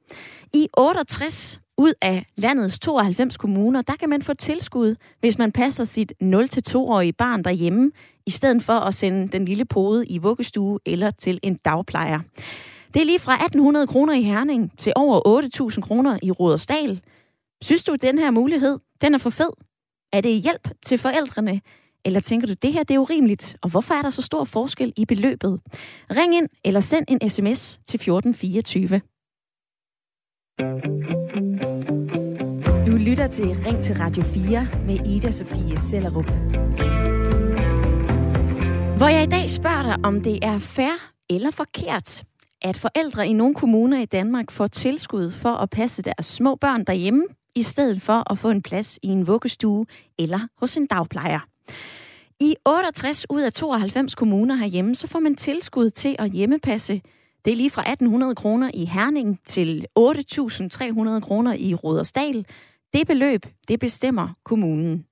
[0.55, 5.85] I 68 ud af landets 92 kommuner, der kan man få tilskud, hvis man passer
[5.85, 7.91] sit 0-2-årige barn derhjemme
[8.27, 12.21] i stedet for at sende den lille pode i vuggestue eller til en dagplejer.
[12.95, 17.01] Det er lige fra 1800 kroner i Herning til over 8.000 kroner i Rudersdal.
[17.63, 19.53] Synes du, at den her mulighed, den er for fed?
[20.13, 21.61] Er det hjælp til forældrene?
[22.05, 24.93] Eller tænker du, det her det er urimeligt, og hvorfor er der så stor forskel
[24.97, 25.61] i beløbet?
[26.11, 29.01] Ring ind eller send en sms til 1424.
[32.87, 36.31] Du lytter til Ring til Radio 4 med Ida Sofie Sellerup.
[38.97, 42.25] Hvor jeg i dag spørger dig, om det er fair eller forkert,
[42.63, 46.85] at forældre i nogle kommuner i Danmark får tilskud for at passe deres små børn
[46.85, 49.85] derhjemme, i stedet for at få en plads i en vuggestue
[50.19, 51.52] eller hos en dagplejer.
[52.41, 57.03] I 68 ud af 92 kommuner herhjemme, så får man tilskud til at hjemmepasse.
[57.45, 62.47] Det er lige fra 1800 kroner i Herning til 8.300 kroner i Rudersdal.
[62.95, 65.05] Det beløb, det bestemmer kommunen.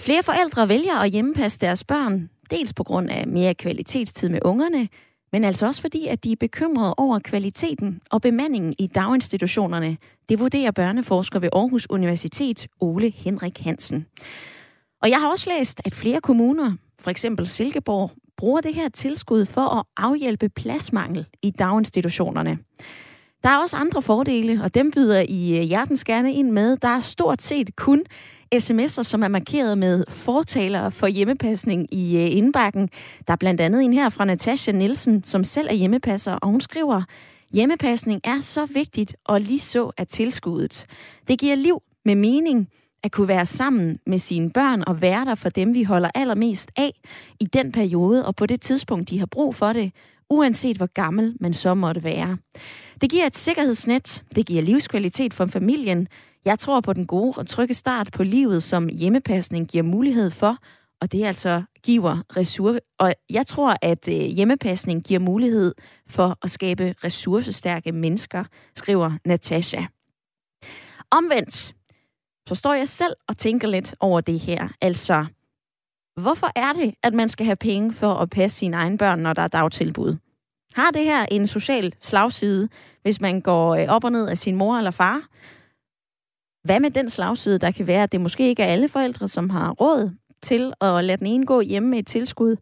[0.00, 4.88] Flere forældre vælger at hjemmepasse deres børn, dels på grund af mere kvalitetstid med ungerne,
[5.32, 9.96] men altså også fordi, at de er bekymrede over kvaliteten og bemandingen i daginstitutionerne.
[10.28, 14.06] Det vurderer børneforsker ved Aarhus Universitet, Ole Henrik Hansen.
[15.04, 19.46] Og jeg har også læst, at flere kommuner, for eksempel Silkeborg, bruger det her tilskud
[19.46, 22.58] for at afhjælpe pladsmangel i daginstitutionerne.
[23.42, 26.76] Der er også andre fordele, og dem byder I øh, hjertens gerne ind med.
[26.76, 28.04] Der er stort set kun
[28.54, 32.88] sms'er, som er markeret med fortalere for hjemmepasning i øh, indbakken.
[33.26, 36.60] Der er blandt andet en her fra Natasha Nielsen, som selv er hjemmepasser, og hun
[36.60, 37.02] skriver,
[37.52, 40.86] hjemmepasning er så vigtigt, og lige så er tilskuddet.
[41.28, 42.68] Det giver liv med mening,
[43.04, 46.70] at kunne være sammen med sine børn og være der for dem, vi holder allermest
[46.76, 47.00] af
[47.40, 49.92] i den periode og på det tidspunkt, de har brug for det,
[50.30, 52.38] uanset hvor gammel man så måtte være.
[53.00, 56.08] Det giver et sikkerhedsnet, det giver livskvalitet for familien.
[56.44, 60.56] Jeg tror på den gode og trygge start på livet, som hjemmepasning giver mulighed for,
[61.00, 62.80] og det altså giver ressourcer.
[62.98, 65.74] Og jeg tror, at øh, hjemmepasning giver mulighed
[66.08, 68.44] for at skabe ressourcestærke mennesker,
[68.76, 69.82] skriver Natasha.
[71.10, 71.74] Omvendt,
[72.48, 74.68] så står jeg selv og tænker lidt over det her.
[74.80, 75.26] Altså,
[76.20, 79.32] hvorfor er det, at man skal have penge for at passe sine egne børn, når
[79.32, 80.16] der er dagtilbud?
[80.74, 82.68] Har det her en social slagside,
[83.02, 85.28] hvis man går øh, op og ned af sin mor eller far?
[86.64, 89.50] Hvad med den slagside, der kan være, at det måske ikke er alle forældre, som
[89.50, 90.10] har råd
[90.42, 92.56] til at lade den ene gå hjemme med et tilskud?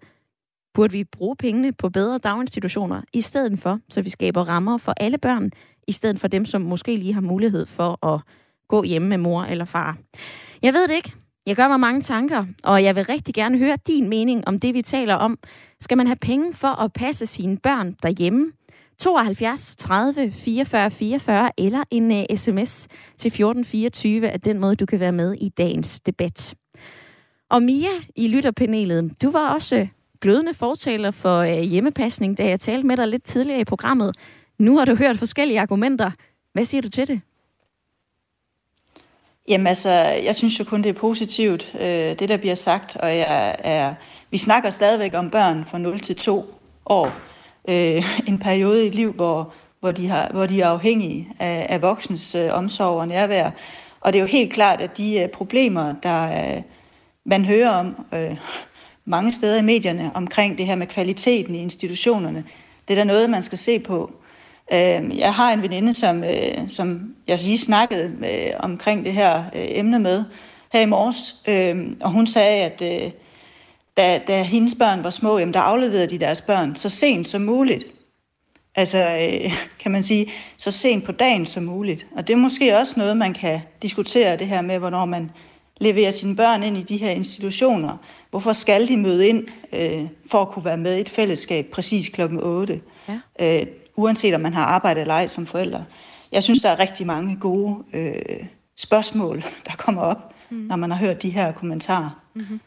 [0.75, 4.95] Burde vi bruge pengene på bedre daginstitutioner i stedet for, så vi skaber rammer for
[4.97, 5.51] alle børn,
[5.88, 8.21] i stedet for dem, som måske lige har mulighed for at
[8.68, 9.96] gå hjemme med mor eller far.
[10.62, 11.12] Jeg ved det ikke.
[11.46, 14.75] Jeg gør mig mange tanker, og jeg vil rigtig gerne høre din mening om det,
[14.75, 15.38] vi taler om.
[15.81, 18.53] Skal man have penge for at passe sine børn derhjemme?
[18.98, 24.87] 72 30 44 44 eller en øh, uh, sms til 1424 er den måde, du
[24.87, 26.55] kan være med i dagens debat.
[27.51, 29.88] Og Mia i lytterpanelet, du var også øh,
[30.20, 34.16] glødende fortaler for uh, hjemmepasning, da jeg talte med dig lidt tidligere i programmet.
[34.59, 36.11] Nu har du hørt forskellige argumenter.
[36.53, 37.20] Hvad siger du til det?
[39.48, 39.90] Jamen altså,
[40.24, 43.94] jeg synes jo kun, det er positivt, øh, det der bliver sagt, og jeg er,
[44.31, 46.55] vi snakker stadigvæk om børn fra 0 til 2
[46.87, 47.12] år.
[47.68, 51.83] Øh, en periode i liv, hvor, hvor, de, har, hvor de er afhængige af, af
[51.83, 53.50] voksens øh, omsorg og nærvær.
[54.00, 56.62] Og det er jo helt klart, at de øh, problemer, der øh,
[57.26, 58.37] man hører om øh,
[59.05, 62.44] mange steder i medierne omkring det her med kvaliteten i institutionerne,
[62.88, 64.11] det er der noget, man skal se på.
[64.72, 69.38] Øh, jeg har en veninde, som, øh, som jeg lige snakkede med, omkring det her
[69.38, 70.25] øh, emne med
[70.72, 73.11] her i morges, øh, og hun sagde, at øh,
[73.96, 77.40] da, da hendes børn var små, jamen, der afleverede de deres børn så sent som
[77.42, 77.85] muligt.
[78.75, 82.07] Altså, øh, kan man sige, så sent på dagen som muligt.
[82.16, 85.31] Og det er måske også noget, man kan diskutere, det her med, hvornår man
[85.81, 87.96] leverer sine børn ind i de her institutioner.
[88.31, 92.09] Hvorfor skal de møde ind øh, for at kunne være med i et fællesskab præcis
[92.09, 92.81] klokken 8?
[93.09, 93.61] Ja.
[93.61, 93.66] Øh,
[94.03, 95.85] uanset om man har arbejdet eller ej som forældre.
[96.33, 100.57] Jeg synes, der er rigtig mange gode øh, spørgsmål, der kommer op, mm.
[100.57, 102.21] når man har hørt de her kommentarer.
[102.35, 102.61] Mm-hmm.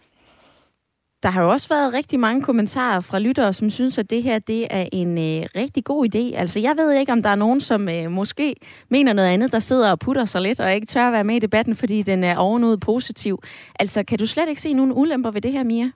[1.23, 4.39] Der har jo også været rigtig mange kommentarer fra lyttere, som synes, at det her
[4.39, 6.37] det er en øh, rigtig god idé.
[6.37, 8.55] Altså, jeg ved ikke, om der er nogen, som øh, måske
[8.89, 11.35] mener noget andet, der sidder og putter sig lidt, og ikke tør at være med
[11.35, 13.43] i debatten, fordi den er ovenud positiv.
[13.79, 15.91] Altså, kan du slet ikke se nogen ulemper ved det her, Mia?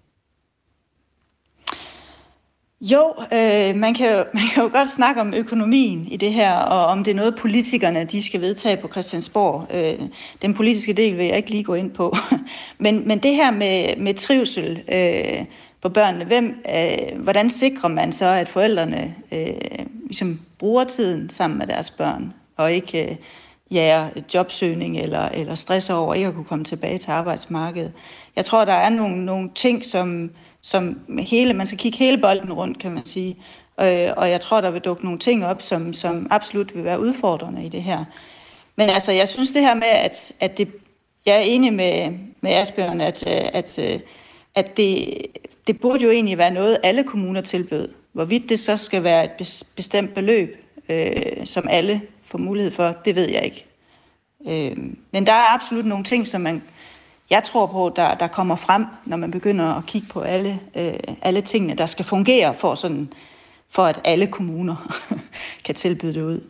[2.81, 6.53] Jo, øh, man, kan jo, man kan jo godt snakke om økonomien i det her,
[6.53, 9.67] og om det er noget, politikerne de skal vedtage på Christiansborg.
[9.73, 10.09] Øh,
[10.41, 12.15] den politiske del vil jeg ikke lige gå ind på.
[12.77, 15.45] men, men det her med, med trivsel øh,
[15.81, 21.59] på børnene, hvem, øh, hvordan sikrer man så, at forældrene øh, ligesom bruger tiden sammen
[21.59, 23.15] med deres børn, og ikke øh,
[23.71, 27.91] jager jobsøgning eller, eller stress over ikke at kunne komme tilbage til arbejdsmarkedet?
[28.35, 32.53] Jeg tror, der er nogle, nogle ting, som som hele, man skal kigge hele bolden
[32.53, 33.35] rundt, kan man sige.
[33.79, 36.99] Øh, og jeg tror, der vil dukke nogle ting op, som, som absolut vil være
[36.99, 38.05] udfordrende i det her.
[38.75, 40.67] Men altså, jeg synes det her med, at, at det,
[41.25, 43.79] jeg er enig med, med Asbjørn, at, at,
[44.55, 45.07] at det,
[45.67, 47.89] det burde jo egentlig være noget, alle kommuner tilbød.
[48.11, 53.15] Hvorvidt det så skal være et bestemt beløb, øh, som alle får mulighed for, det
[53.15, 53.65] ved jeg ikke.
[54.47, 54.77] Øh,
[55.11, 56.63] men der er absolut nogle ting, som man,
[57.29, 60.93] jeg tror på, der, der kommer frem, når man begynder at kigge på alle, øh,
[61.21, 63.13] alle tingene, der skal fungere for, sådan,
[63.69, 65.03] for at alle kommuner
[65.65, 66.41] kan tilbyde det ud.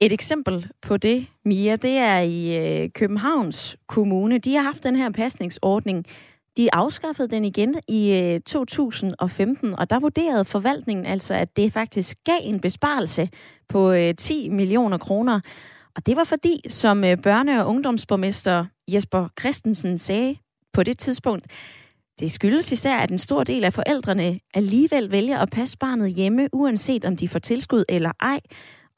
[0.00, 4.38] Et eksempel på det, Mia, det er i øh, Københavns Kommune.
[4.38, 6.06] De har haft den her pasningsordning.
[6.56, 12.18] De afskaffede den igen i øh, 2015, og der vurderede forvaltningen altså, at det faktisk
[12.24, 13.28] gav en besparelse
[13.68, 15.40] på øh, 10 millioner kroner.
[15.96, 20.36] Og det var fordi, som øh, børne- og ungdomsborgmester Jesper Christensen sagde
[20.72, 21.46] på det tidspunkt,
[22.20, 26.48] det skyldes især, at en stor del af forældrene alligevel vælger at passe barnet hjemme,
[26.52, 28.40] uanset om de får tilskud eller ej.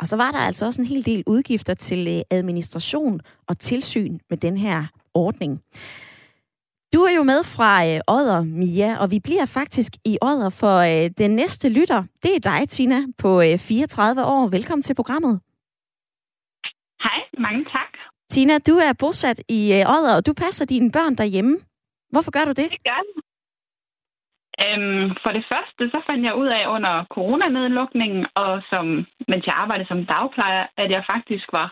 [0.01, 4.19] Og så var der altså også en hel del udgifter til øh, administration og tilsyn
[4.31, 4.85] med den her
[5.15, 5.61] ordning.
[6.95, 10.79] Du er jo med fra øh, Odder, Mia, og vi bliver faktisk i Odder for
[10.79, 12.05] øh, den næste lytter.
[12.23, 14.49] Det er dig, Tina, på øh, 34 år.
[14.49, 15.41] Velkommen til programmet.
[17.03, 17.93] Hej, mange tak.
[18.31, 21.59] Tina, du er bosat i øh, Odder, og du passer dine børn derhjemme.
[22.13, 22.69] Hvorfor gør du det?
[22.71, 23.23] Det gør jeg.
[24.65, 28.85] Øhm, for det første, så fandt jeg ud af under coronanedlukningen, og som,
[29.29, 31.69] mens jeg arbejdede som dagplejer, at jeg faktisk var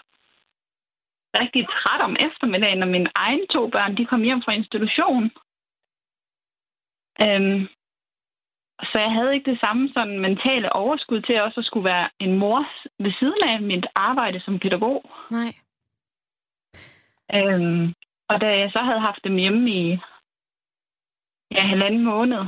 [1.41, 5.25] rigtig træt om eftermiddagen, når mine egne to børn de kom hjem fra institution.
[7.25, 7.69] Øhm,
[8.83, 12.39] så jeg havde ikke det samme sådan mentale overskud til også at skulle være en
[12.39, 15.11] mor ved siden af mit arbejde som pædagog.
[15.31, 15.55] Nej.
[17.35, 17.95] Øhm,
[18.29, 19.99] og da jeg så havde haft dem hjemme i
[21.51, 22.45] ja, halvanden måned,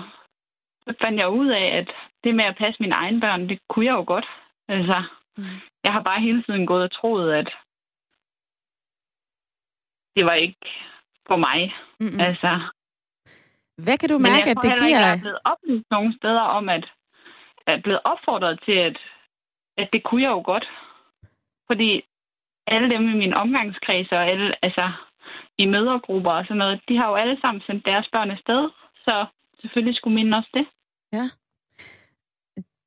[0.82, 1.90] så fandt jeg ud af, at
[2.24, 4.26] det med at passe mine egne børn, det kunne jeg jo godt.
[4.68, 5.02] Altså,
[5.36, 5.44] mm.
[5.84, 7.48] jeg har bare hele tiden gået og troet, at
[10.16, 10.68] det var ikke
[11.26, 11.74] for mig.
[12.00, 12.20] Mm-hmm.
[12.20, 12.60] Altså,
[13.84, 14.98] Hvad kan du mærke, at det giver?
[14.98, 16.84] jeg er blevet oplyst nogle steder om, at
[17.66, 18.96] jeg er blevet opfordret til, at,
[19.76, 20.66] at det kunne jeg jo godt.
[21.66, 22.02] Fordi
[22.66, 24.92] alle dem i min omgangskreds og alle, altså
[25.58, 28.70] i mødergrupper og sådan noget, de har jo alle sammen sendt deres børn afsted.
[29.04, 29.26] Så
[29.60, 30.66] selvfølgelig skulle mine også det.
[31.12, 31.30] Ja.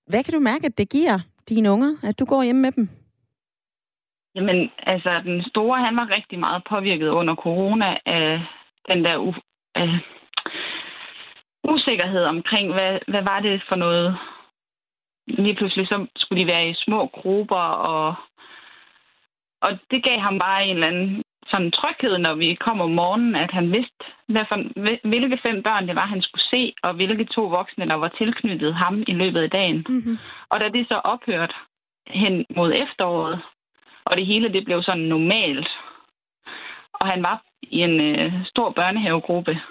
[0.08, 2.89] Hvad kan du mærke, at det giver dine unger, at du går hjem med dem?
[4.36, 8.41] Jamen, altså, den store, han var rigtig meget påvirket under corona af
[8.88, 9.89] den der u- af
[11.63, 14.17] usikkerhed omkring, hvad, hvad var det for noget.
[15.28, 18.15] Lige pludselig så skulle de være i små grupper, og,
[19.62, 23.36] og det gav ham bare en eller anden sådan tryghed, når vi kom om morgenen,
[23.36, 24.58] at han vidste, hvad for,
[25.08, 28.76] hvilke fem børn det var, han skulle se, og hvilke to voksne, der var tilknyttet
[28.76, 29.86] ham i løbet af dagen.
[29.89, 30.17] Mm-hmm.
[30.50, 31.54] Og da det så ophørte
[32.08, 33.41] hen mod efteråret,
[34.06, 35.69] og det hele det blev sådan normalt,
[36.93, 39.62] og han var i en øh, stor børnehavegruppe.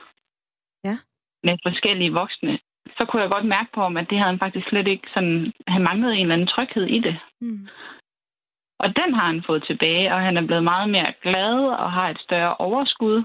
[1.44, 2.58] Med forskellige voksne,
[2.96, 5.52] så kunne jeg godt mærke på ham, at det havde han faktisk slet ikke sådan,
[5.68, 7.18] han manglede en eller anden tryghed i det.
[7.40, 7.68] Mm.
[8.78, 12.08] Og den har han fået tilbage, og han er blevet meget mere glad og har
[12.08, 13.24] et større overskud.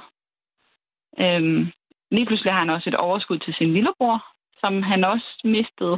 [1.19, 1.71] Øhm,
[2.11, 4.25] lige pludselig har han også et overskud til sin lillebror,
[4.59, 5.97] som han også mistede.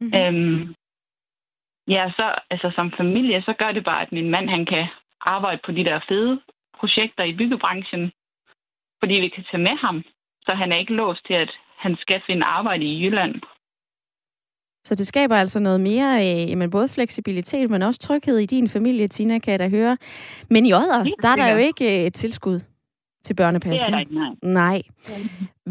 [0.00, 0.18] Mm-hmm.
[0.18, 0.74] Øhm,
[1.88, 4.86] ja, så altså, som familie, så gør det bare, at min mand han kan
[5.20, 6.40] arbejde på de der fede
[6.78, 8.12] projekter i byggebranchen,
[9.00, 10.04] fordi vi kan tage med ham.
[10.46, 13.34] Så han er ikke låst til, at han skal finde arbejde i Jylland.
[14.84, 18.68] Så det skaber altså noget mere, øh, jamen både fleksibilitet, men også tryghed i din
[18.68, 19.96] familie, Tina, kan jeg da høre.
[20.50, 22.60] Men i Odder, der er der jo ikke øh, et tilskud
[23.24, 23.80] til børnepasning.
[23.80, 24.32] Det er der ikke, nej.
[24.62, 24.82] Nej.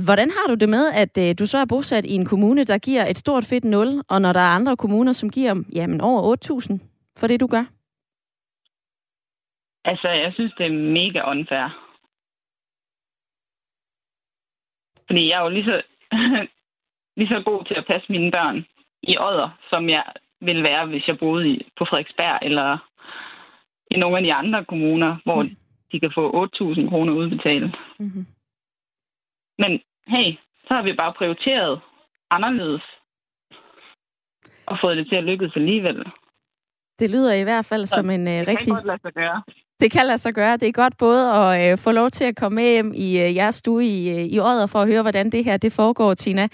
[0.05, 2.77] Hvordan har du det med, at øh, du så er bosat i en kommune, der
[2.77, 6.35] giver et stort fedt nul, og når der er andre kommuner, som giver jamen, over
[6.35, 6.77] 8.000
[7.19, 7.65] for det, du gør?
[9.85, 11.84] Altså, jeg synes, det er mega unfair.
[15.07, 15.81] Fordi jeg er jo lige så,
[17.17, 18.65] lige så god til at passe mine børn
[19.03, 20.03] i Odder, som jeg
[20.41, 22.77] ville være, hvis jeg boede i, på Frederiksberg eller
[23.91, 25.55] i nogle af de andre kommuner, hvor mm.
[25.91, 27.75] de kan få 8.000 kroner udbetalt.
[27.99, 28.25] Mm-hmm.
[29.57, 29.71] Men
[30.07, 30.27] hey,
[30.67, 31.81] så har vi bare prioriteret
[32.29, 32.83] anderledes
[34.65, 36.05] og fået det til at lykkes alligevel.
[36.99, 38.57] Det lyder i hvert fald så som en uh, det rigtig...
[38.57, 39.43] Det kan godt lade sig gøre.
[39.79, 40.57] Det kan lade sig gøre.
[40.57, 43.35] Det er godt både at uh, få lov til at komme med hjem i uh,
[43.35, 46.47] jeres stue i, uh, i Odder for at høre, hvordan det her det foregår, Tina.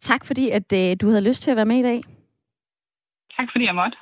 [0.00, 2.02] Tak fordi, at uh, du havde lyst til at være med i dag.
[3.36, 3.96] Tak fordi jeg måtte.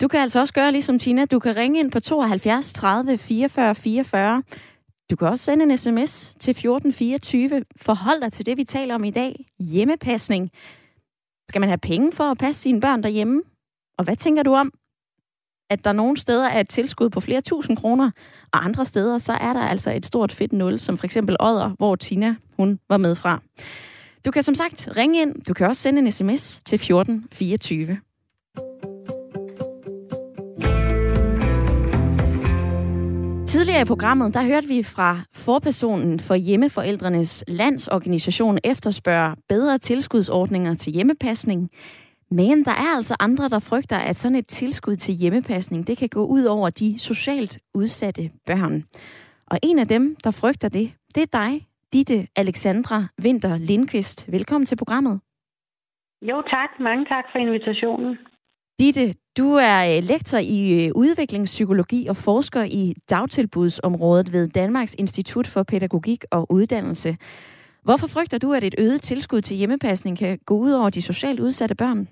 [0.00, 1.24] Du kan altså også gøre ligesom Tina.
[1.24, 4.42] Du kan ringe ind på 72 30 44 44.
[5.10, 7.64] Du kan også sende en sms til 1424.
[7.76, 9.44] Forhold dig til det, vi taler om i dag.
[9.72, 10.50] Hjemmepasning.
[11.48, 13.42] Skal man have penge for at passe sine børn derhjemme?
[13.98, 14.72] Og hvad tænker du om,
[15.70, 18.10] at der nogle steder er et tilskud på flere tusind kroner,
[18.52, 21.70] og andre steder så er der altså et stort fedt nul, som for eksempel Odder,
[21.78, 23.40] hvor Tina hun var med fra.
[24.24, 25.34] Du kan som sagt ringe ind.
[25.48, 27.98] Du kan også sende en sms til 1424.
[33.48, 40.92] Tidligere i programmet, der hørte vi fra forpersonen for hjemmeforældrenes landsorganisation efterspørger bedre tilskudsordninger til
[40.92, 41.70] hjemmepasning.
[42.30, 46.08] Men der er altså andre, der frygter, at sådan et tilskud til hjemmepasning, det kan
[46.08, 48.84] gå ud over de socialt udsatte børn.
[49.46, 54.32] Og en af dem, der frygter det, det er dig, Ditte Alexandra Vinter Lindqvist.
[54.32, 55.20] Velkommen til programmet.
[56.22, 58.18] Jo tak, mange tak for invitationen.
[58.78, 65.46] Ditte, du er øh, lektor i øh, udviklingspsykologi og forsker i dagtilbudsområdet ved Danmarks Institut
[65.46, 67.16] for Pædagogik og Uddannelse.
[67.82, 71.40] Hvorfor frygter du, at et øget tilskud til hjemmepasning kan gå ud over de socialt
[71.40, 72.08] udsatte børn?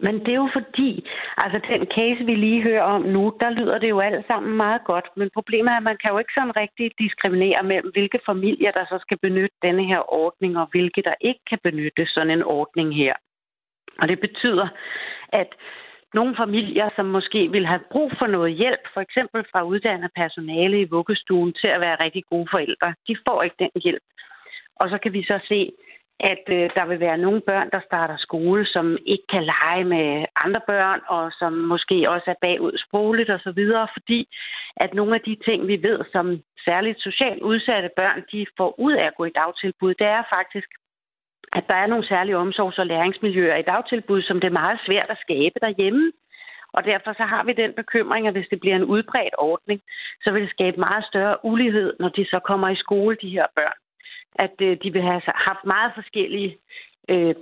[0.00, 3.78] Men det er jo fordi, altså den case, vi lige hører om nu, der lyder
[3.78, 5.08] det jo alt sammen meget godt.
[5.16, 8.84] Men problemet er, at man kan jo ikke sådan rigtig diskriminere mellem, hvilke familier, der
[8.84, 12.96] så skal benytte denne her ordning, og hvilke, der ikke kan benytte sådan en ordning
[12.96, 13.14] her.
[13.98, 14.68] Og det betyder,
[15.28, 15.48] at
[16.14, 20.80] nogle familier, som måske vil have brug for noget hjælp, for eksempel fra uddannet personale
[20.80, 24.02] i vuggestuen til at være rigtig gode forældre, de får ikke den hjælp.
[24.76, 25.72] Og så kan vi så se,
[26.20, 30.24] at øh, der vil være nogle børn, der starter skole, som ikke kan lege med
[30.44, 33.60] andre børn, og som måske også er bagud sprogligt osv.,
[33.92, 34.28] fordi
[34.76, 38.92] at nogle af de ting, vi ved, som særligt socialt udsatte børn, de får ud
[38.92, 40.68] af at gå i dagtilbud, det er faktisk,
[41.52, 45.10] at der er nogle særlige omsorgs- og læringsmiljøer i dagtilbud, som det er meget svært
[45.10, 46.12] at skabe derhjemme.
[46.72, 49.80] Og derfor så har vi den bekymring, at hvis det bliver en udbredt ordning,
[50.24, 53.46] så vil det skabe meget større ulighed, når de så kommer i skole, de her
[53.56, 53.78] børn
[54.38, 56.58] at øh, de vil have haft meget forskellige
[57.08, 57.34] øh,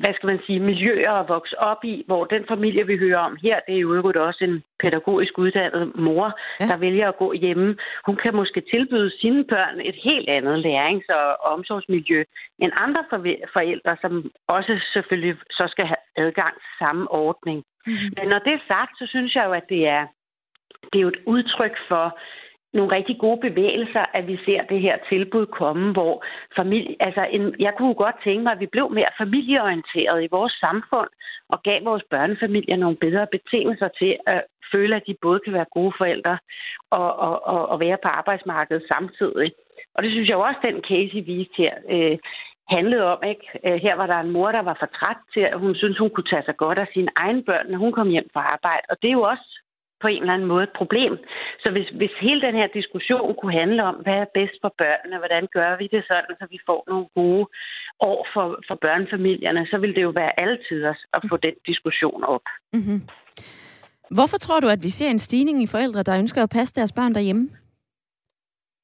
[0.00, 3.36] hvad skal man sige, miljøer at vokse op i, hvor den familie, vi hører om
[3.42, 6.66] her, det er jo også en pædagogisk uddannet mor, ja.
[6.66, 7.76] der vælger at gå hjemme.
[8.06, 12.24] Hun kan måske tilbyde sine børn et helt andet lærings- og omsorgsmiljø
[12.58, 13.04] end andre
[13.52, 17.64] forældre, som også selvfølgelig så skal have adgang til samme ordning.
[17.86, 18.10] Mm-hmm.
[18.16, 20.06] Men når det er sagt, så synes jeg jo, at det er,
[20.92, 22.18] det er jo et udtryk for
[22.74, 26.24] nogle rigtig gode bevægelser, at vi ser det her tilbud komme, hvor
[26.56, 30.52] familie, altså en, jeg kunne godt tænke mig, at vi blev mere familieorienteret i vores
[30.52, 31.10] samfund
[31.48, 35.74] og gav vores børnefamilier nogle bedre betingelser til at føle, at de både kan være
[35.76, 36.38] gode forældre
[36.90, 39.52] og, og, og, og være på arbejdsmarkedet samtidig.
[39.94, 42.18] Og det synes jeg også, den case, I viste her, øh,
[42.68, 43.46] handlede om, ikke?
[43.66, 46.10] Øh, her var der en mor, der var for træt til, at hun syntes, hun
[46.10, 48.84] kunne tage sig godt af sine egne børn, når hun kom hjem fra arbejde.
[48.90, 49.53] Og det er jo også
[50.04, 51.12] på en eller anden måde et problem.
[51.62, 55.16] Så hvis, hvis hele den her diskussion kunne handle om, hvad er bedst for børnene,
[55.22, 57.46] hvordan gør vi det sådan, så vi får nogle gode
[58.10, 60.78] år for, for børnefamilierne, så vil det jo være altid
[61.16, 62.46] at få den diskussion op.
[62.72, 63.00] Mm-hmm.
[64.16, 66.92] Hvorfor tror du, at vi ser en stigning i forældre, der ønsker at passe deres
[66.92, 67.48] børn derhjemme?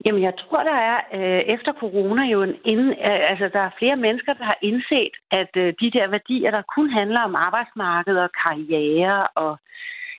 [0.05, 3.77] Jamen, jeg tror, der er øh, efter corona jo en ind, øh, altså der er
[3.79, 8.17] flere mennesker, der har indset, at øh, de der værdier, der kun handler om arbejdsmarked
[8.17, 9.59] og karriere og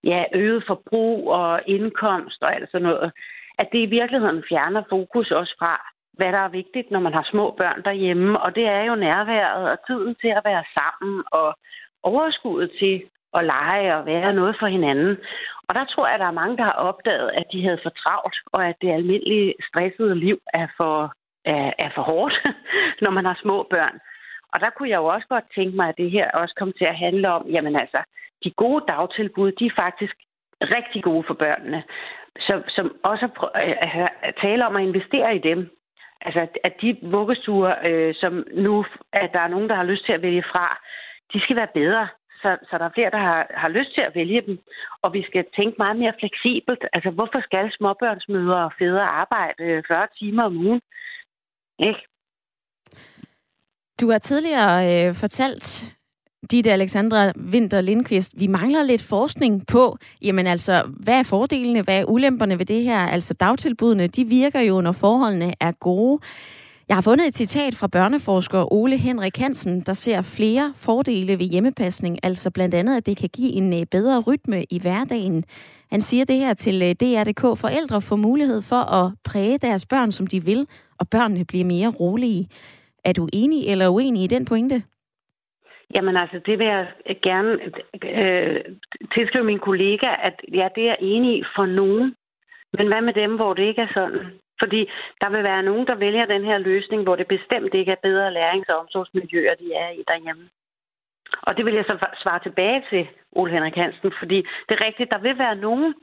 [0.04, 3.12] ja, øget forbrug og indkomst og alt sådan noget,
[3.60, 5.74] at det i virkeligheden fjerner fokus også fra,
[6.14, 8.40] hvad der er vigtigt, når man har små børn derhjemme.
[8.42, 11.50] Og det er jo nærværet og tiden til at være sammen og
[12.04, 15.18] overskuddet til at lege og være noget for hinanden.
[15.68, 17.90] Og der tror jeg, at der er mange, der har opdaget, at de havde for
[17.90, 21.14] travlt, og at det almindelige stressede liv er for,
[21.46, 22.36] er, er for hårdt,
[23.04, 24.00] når man har små børn.
[24.54, 26.86] Og der kunne jeg jo også godt tænke mig, at det her også kom til
[26.86, 28.00] at handle om, jamen altså,
[28.44, 30.16] de gode dagtilbud, de er faktisk
[30.62, 31.84] rigtig gode for børnene.
[32.40, 33.26] Så, som også
[33.56, 35.60] at, at tale om at investere i dem.
[36.22, 40.14] Altså, at de vuggestuer, øh, som nu at der er nogen, der har lyst til
[40.14, 40.82] at vælge fra,
[41.34, 42.08] de skal være bedre.
[42.42, 44.60] Så, så der er flere, der har, har lyst til at vælge dem.
[45.02, 46.86] Og vi skal tænke meget mere fleksibelt.
[46.94, 50.82] Altså, hvorfor skal småbørnsmødre og fædre arbejde øh, 40 timer om ugen?
[51.80, 52.02] Ikke?
[54.02, 55.94] Du har tidligere øh, fortalt
[56.50, 62.00] Ditte Alexandra Winter Lindqvist, vi mangler lidt forskning på, jamen altså, hvad er fordelene, hvad
[62.00, 62.98] er ulemperne ved det her?
[62.98, 66.20] Altså dagtilbudene, de virker jo, når forholdene er gode.
[66.88, 71.46] Jeg har fundet et citat fra børneforsker Ole Henrik Hansen, der ser flere fordele ved
[71.46, 75.44] hjemmepasning, altså blandt andet, at det kan give en øh, bedre rytme i hverdagen.
[75.92, 77.60] Han siger det her til øh, DR.dk.
[77.60, 80.68] Forældre får mulighed for at præge deres børn, som de vil,
[81.00, 82.48] og børnene bliver mere rolige.
[83.06, 84.84] Er du enig eller uenig i den pointe?
[85.96, 86.88] Jamen altså, det vil jeg
[87.22, 87.60] gerne
[88.04, 88.62] øh,
[89.14, 92.16] tilskrive min kollega, at ja, det er enig i for nogen.
[92.74, 94.40] Men hvad med dem, hvor det ikke er sådan?
[94.60, 94.90] Fordi
[95.22, 98.34] der vil være nogen, der vælger den her løsning, hvor det bestemt ikke er bedre
[98.34, 100.50] lærings- og omsorgsmiljøer, de er i derhjemme.
[101.42, 104.38] Og det vil jeg så svare tilbage til Ole Henrik Hansen, fordi
[104.70, 105.94] det er rigtigt, der vil være nogen,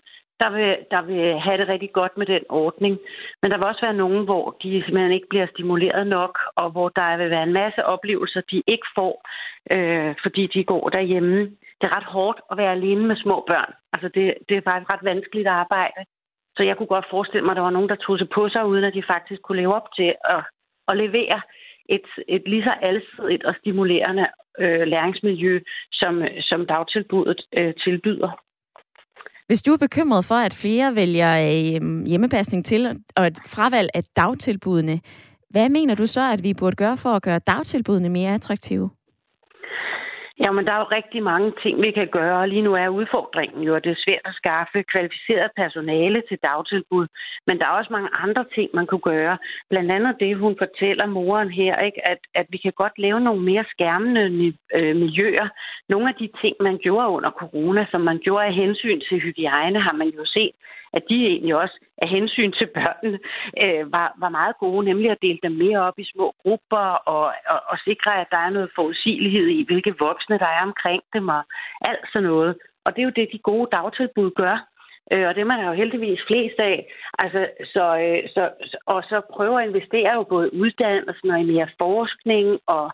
[0.40, 2.98] der vil, der vil have det rigtig godt med den ordning.
[3.42, 6.88] Men der vil også være nogen, hvor de simpelthen ikke bliver stimuleret nok, og hvor
[6.88, 9.28] der vil være en masse oplevelser, de ikke får,
[9.70, 11.40] øh, fordi de går derhjemme.
[11.78, 13.72] Det er ret hårdt at være alene med små børn.
[13.92, 16.00] Altså det, det er faktisk ret vanskeligt arbejde.
[16.56, 18.66] Så jeg kunne godt forestille mig, at der var nogen, der tog sig på sig,
[18.66, 20.42] uden at de faktisk kunne leve op til at,
[20.88, 21.40] at levere
[21.88, 24.26] et, et lige så alsidigt og stimulerende
[24.58, 25.60] øh, læringsmiljø,
[25.92, 28.47] som, som dagtilbuddet øh, tilbyder.
[29.48, 34.04] Hvis du er bekymret for, at flere vælger øh, hjemmepasning til og et fravalg af
[34.04, 35.00] dagtilbudene,
[35.50, 38.90] hvad mener du så, at vi burde gøre for at gøre dagtilbudene mere attraktive?
[40.40, 42.48] Jamen, der er jo rigtig mange ting, vi kan gøre.
[42.48, 47.06] Lige nu er udfordringen jo, at det er svært at skaffe kvalificeret personale til dagtilbud.
[47.46, 49.38] Men der er også mange andre ting, man kunne gøre.
[49.70, 52.08] Blandt andet det, hun fortæller moren her, ikke?
[52.08, 55.48] At, at vi kan godt lave nogle mere skærmende øh, miljøer.
[55.88, 59.80] Nogle af de ting, man gjorde under corona, som man gjorde af hensyn til hygiejne,
[59.80, 60.54] har man jo set,
[60.92, 63.18] at de egentlig også af hensyn til børnene
[63.62, 67.32] øh, var, var meget gode, nemlig at dele dem mere op i små grupper og,
[67.52, 71.28] og, og sikre, at der er noget forudsigelighed i, hvilke voksne der er omkring dem
[71.28, 71.42] og
[71.80, 72.56] alt sådan noget.
[72.84, 74.56] Og det er jo det, de gode dagtilbud gør.
[75.12, 76.92] Øh, og det man er jo heldigvis flest af.
[77.18, 78.50] Altså, så, øh, så,
[78.86, 82.92] og så prøver at investere jo både uddannelsen og i mere forskning og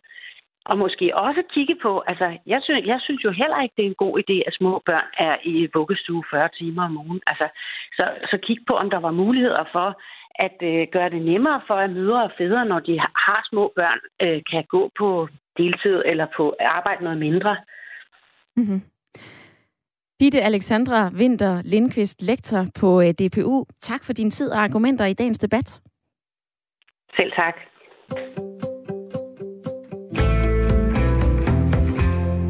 [0.64, 3.92] og måske også kigge på, altså jeg synes, jeg synes jo heller ikke, det er
[3.92, 7.20] en god idé, at små børn er i vuggestue 40 timer om ugen.
[7.26, 7.48] Altså,
[7.96, 9.88] så, så kig på, om der var muligheder for
[10.34, 14.00] at øh, gøre det nemmere for, at mødre og fædre, når de har små børn,
[14.22, 17.56] øh, kan gå på deltid eller på arbejde noget mindre.
[18.56, 18.80] Mm-hmm.
[20.20, 23.64] Ditte Alexandra Winter Lindqvist, lektor på øh, DPU.
[23.80, 25.80] Tak for din tid og argumenter i dagens debat.
[27.16, 27.54] Selv tak.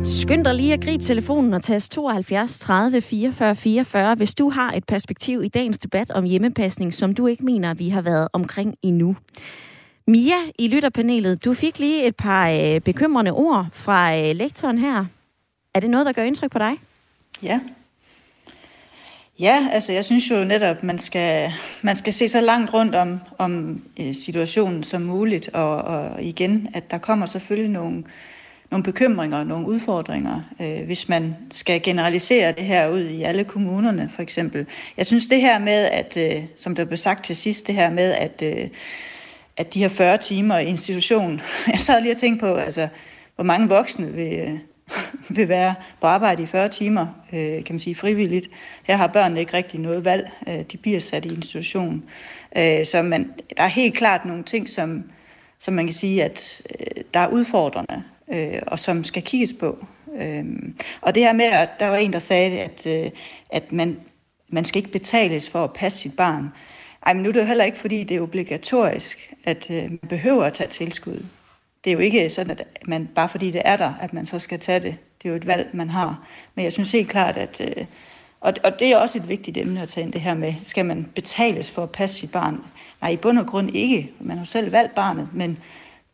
[0.05, 4.73] Skynd dig lige at gribe telefonen og tast 72 30 44 44, hvis du har
[4.73, 8.75] et perspektiv i dagens debat om hjemmepasning, som du ikke mener, vi har været omkring
[8.83, 9.17] endnu.
[10.07, 15.05] Mia i lytterpanelet, du fik lige et par øh, bekymrende ord fra øh, lektoren her.
[15.75, 16.73] Er det noget, der gør indtryk på dig?
[17.43, 17.61] Ja.
[19.41, 21.53] Ja, altså jeg synes jo netop, man skal,
[21.83, 26.69] man skal se så langt rundt om, om øh, situationen som muligt, og, og igen,
[26.75, 28.05] at der kommer selvfølgelig nogle
[28.75, 34.11] nogle bekymringer, nogle udfordringer, øh, hvis man skal generalisere det her ud i alle kommunerne,
[34.15, 34.67] for eksempel.
[34.97, 37.91] Jeg synes det her med, at, øh, som der blev sagt til sidst, det her
[37.91, 38.69] med, at, øh,
[39.57, 41.41] at de her 40 timer i institution,
[41.73, 42.89] jeg sad lige og tænkte på, altså,
[43.35, 44.59] hvor mange voksne vil, øh,
[45.37, 48.49] vil være på arbejde i 40 timer, øh, kan man sige frivilligt.
[48.83, 50.31] Her har børnene ikke rigtig noget valg.
[50.49, 52.05] Øh, de bliver sat i institution.
[52.57, 55.05] Øh, så man, der er helt klart nogle ting, som,
[55.59, 58.03] som man kan sige, at øh, der er udfordrende
[58.33, 59.87] øh, og som skal kigges på.
[60.19, 60.45] Øh,
[61.01, 63.11] og det her med, at der var en, der sagde, at, øh,
[63.51, 64.01] at man,
[64.49, 66.49] man skal ikke betales for at passe sit barn.
[67.07, 69.99] Ej, men nu er det jo heller ikke, fordi det er obligatorisk, at øh, man
[70.09, 71.25] behøver at tage tilskud.
[71.85, 74.39] Det er jo ikke sådan, at man, bare fordi det er der, at man så
[74.39, 74.97] skal tage det.
[75.23, 76.27] Det er jo et valg, man har.
[76.55, 77.61] Men jeg synes helt klart, at...
[77.61, 77.85] Øh,
[78.41, 80.85] og, og det er også et vigtigt emne at tage ind det her med, skal
[80.85, 82.65] man betales for at passe sit barn?
[83.01, 84.11] Nej, i bund og grund ikke.
[84.21, 85.59] Man har selv valgt barnet, men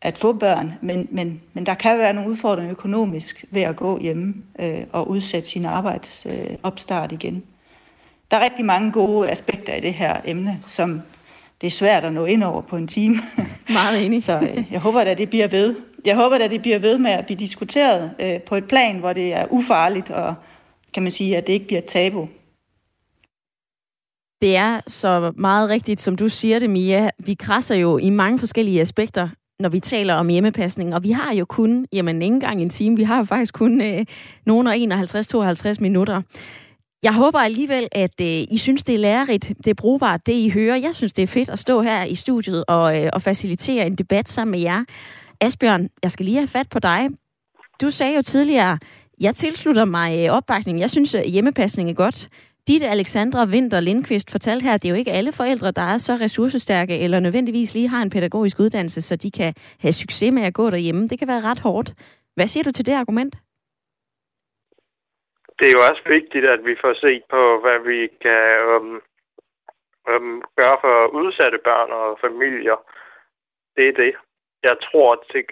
[0.01, 3.99] at få børn, men, men, men der kan være nogle udfordringer økonomisk ved at gå
[3.99, 7.43] hjemme øh, og udsætte sin arbejdsopstart øh, igen.
[8.31, 11.01] Der er rigtig mange gode aspekter i det her emne, som
[11.61, 13.15] det er svært at nå ind over på en time.
[13.73, 14.23] Meget enig.
[14.23, 15.75] Så øh, jeg håber at det bliver ved.
[16.05, 19.13] Jeg håber at det bliver ved med at blive diskuteret øh, på et plan, hvor
[19.13, 20.35] det er ufarligt, og
[20.93, 22.29] kan man sige, at det ikke bliver et tabu.
[24.41, 27.09] Det er så meget rigtigt, som du siger det, Mia.
[27.19, 29.29] Vi krasser jo i mange forskellige aspekter
[29.61, 30.95] når vi taler om hjemmepasning.
[30.95, 33.81] Og vi har jo kun, jamen ikke engang en time, vi har jo faktisk kun
[33.81, 34.05] øh,
[34.45, 36.21] nogen og 51-52 minutter.
[37.03, 40.49] Jeg håber alligevel, at øh, I synes, det er lærerigt, det er brugbart, det I
[40.49, 40.75] hører.
[40.75, 43.95] Jeg synes, det er fedt at stå her i studiet og, øh, og facilitere en
[43.95, 44.83] debat sammen med jer.
[45.41, 47.07] Asbjørn, jeg skal lige have fat på dig.
[47.81, 48.77] Du sagde jo tidligere,
[49.21, 50.81] jeg tilslutter mig øh, opbakningen.
[50.81, 52.29] Jeg synes, at hjemmepasning er godt.
[52.67, 55.97] Ditte Alexandra Winter Lindqvist fortalte her, at det er jo ikke alle forældre, der er
[55.97, 60.43] så ressourcestærke, eller nødvendigvis lige har en pædagogisk uddannelse, så de kan have succes med
[60.43, 61.07] at gå derhjemme.
[61.07, 61.89] Det kan være ret hårdt.
[62.35, 63.33] Hvad siger du til det argument?
[65.59, 68.45] Det er jo også vigtigt, at vi får set på, hvad vi kan
[68.75, 68.89] um,
[70.11, 72.77] um, gøre for udsatte børn og familier.
[73.75, 74.13] Det er det.
[74.63, 75.43] Jeg tror, til,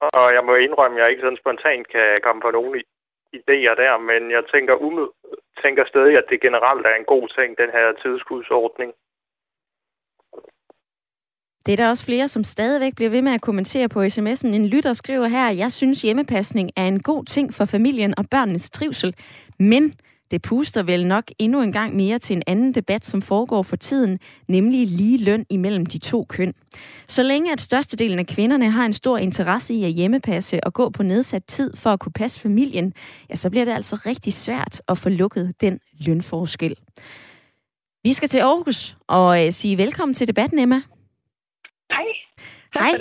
[0.00, 2.74] og jeg må indrømme, at jeg ikke sådan spontant kan komme på nogen
[3.32, 4.74] idéer der, men jeg tænker
[5.62, 8.92] tænker stadig, at det generelt er en god ting, den her tidskudsordning.
[11.66, 14.54] Det er der også flere, som stadigvæk bliver ved med at kommentere på sms'en.
[14.54, 18.70] En lytter skriver her, jeg synes hjemmepasning er en god ting for familien og børnenes
[18.70, 19.14] trivsel,
[19.58, 19.94] men
[20.30, 23.76] det puster vel nok endnu en gang mere til en anden debat, som foregår for
[23.76, 24.18] tiden,
[24.48, 26.54] nemlig lige løn imellem de to køn.
[27.08, 30.90] Så længe at størstedelen af kvinderne har en stor interesse i at hjemmepasse og gå
[30.90, 32.92] på nedsat tid for at kunne passe familien,
[33.30, 36.76] ja, så bliver det altså rigtig svært at få lukket den lønforskel.
[38.02, 40.82] Vi skal til Aarhus og øh, sige velkommen til debatten, Emma.
[41.90, 42.04] Hej.
[42.74, 42.98] Hej.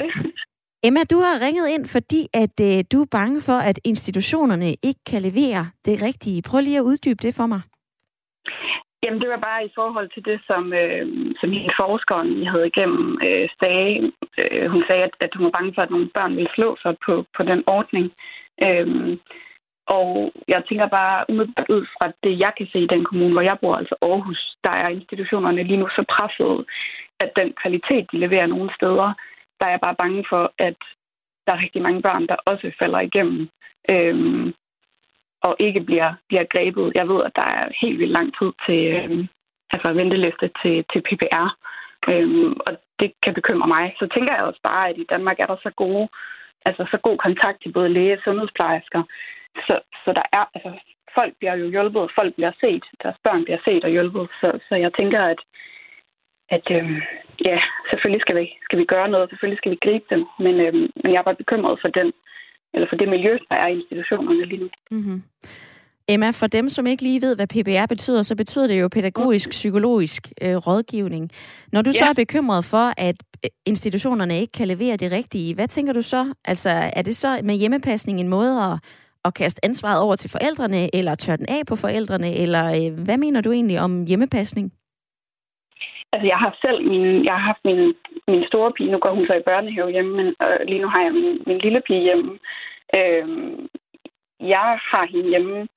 [0.87, 5.03] Emma, du har ringet ind, fordi at øh, du er bange for, at institutionerne ikke
[5.11, 6.43] kan levere det rigtige.
[6.49, 7.61] Prøv lige at uddybe det for mig.
[9.03, 11.05] Jamen, det var bare i forhold til det, som, øh,
[11.39, 14.11] som hende forskeren, havde igennem, øh, sagde.
[14.39, 16.93] Øh, hun sagde, at, at hun var bange for, at nogle børn ville slå sig
[17.05, 18.05] på, på den ordning.
[18.65, 19.17] Øh,
[19.97, 23.45] og jeg tænker bare umiddelbart ud fra det, jeg kan se i den kommune, hvor
[23.49, 26.65] jeg bor, altså Aarhus, der er institutionerne lige nu så presset,
[27.19, 29.13] at den kvalitet, de leverer nogle steder,
[29.59, 30.79] der er jeg bare bange for, at
[31.45, 33.49] der er rigtig mange børn, der også falder igennem
[33.89, 34.53] øhm,
[35.41, 36.91] og ikke bliver, bliver grebet.
[36.95, 39.27] Jeg ved, at der er helt vildt lang tid til øhm,
[39.71, 41.47] altså venteliste til, til PPR,
[42.11, 43.95] øhm, og det kan bekymre mig.
[43.99, 46.07] Så tænker jeg også bare, at i Danmark er der så gode,
[46.65, 49.03] altså så god kontakt til både læge og sundhedsplejersker,
[49.67, 50.71] så, så der er, altså
[51.17, 54.75] folk bliver jo hjulpet, folk bliver set, deres børn bliver set og hjulpet, så, så
[54.75, 55.39] jeg tænker, at
[56.55, 57.01] at øh,
[57.49, 57.57] ja,
[57.89, 61.09] selvfølgelig skal vi, skal vi gøre noget, selvfølgelig skal vi gribe dem, men, øh, men
[61.11, 62.07] jeg er bare bekymret for den,
[62.73, 64.69] eller for det miljø, der er i institutionerne lige nu.
[64.91, 65.23] Mm-hmm.
[66.09, 70.31] Emma, for dem, som ikke lige ved, hvad PBR betyder, så betyder det jo pædagogisk-psykologisk
[70.41, 71.31] øh, rådgivning.
[71.71, 71.99] Når du ja.
[71.99, 76.01] så er bekymret for, at øh, institutionerne ikke kan levere det rigtige, hvad tænker du
[76.01, 76.33] så?
[76.45, 78.79] Altså, er det så med hjemmepasning en måde at,
[79.25, 83.17] at kaste ansvaret over til forældrene, eller tørre den af på forældrene, eller øh, hvad
[83.17, 84.71] mener du egentlig om hjemmepasning?
[86.11, 87.93] Altså, jeg har selv min, jeg har haft min,
[88.27, 91.01] min store pige, nu går hun så i børnehave hjemme, men øh, lige nu har
[91.03, 92.39] jeg min, min lille pige hjemme.
[92.95, 93.27] Øh,
[94.39, 95.67] jeg har hende hjemme,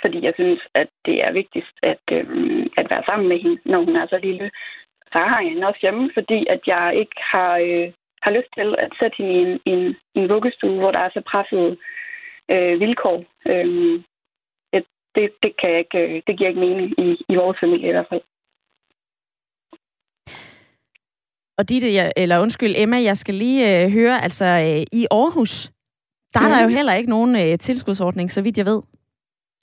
[0.00, 3.78] fordi jeg synes, at det er vigtigst at, øh, at være sammen med hende, når
[3.84, 4.50] hun er så lille.
[5.12, 8.74] Så har jeg hende også hjemme, fordi at jeg ikke har, øh, har lyst til
[8.78, 11.78] at sætte hende i en, en, en vuggestue, hvor der er så presset
[12.50, 13.24] øh, vilkår.
[13.46, 14.00] Øh,
[15.14, 17.92] det, det, kan jeg ikke, øh, det giver ikke mening i, i vores familie i
[17.92, 18.22] hvert fald.
[21.60, 25.54] Og Ditte, jeg, eller undskyld Emma, jeg skal lige øh, høre, altså øh, i Aarhus,
[26.34, 26.46] der mm.
[26.46, 26.76] er der jo mhm.
[26.76, 28.80] heller ikke nogen øh, tilskudsordning, så vidt jeg ved.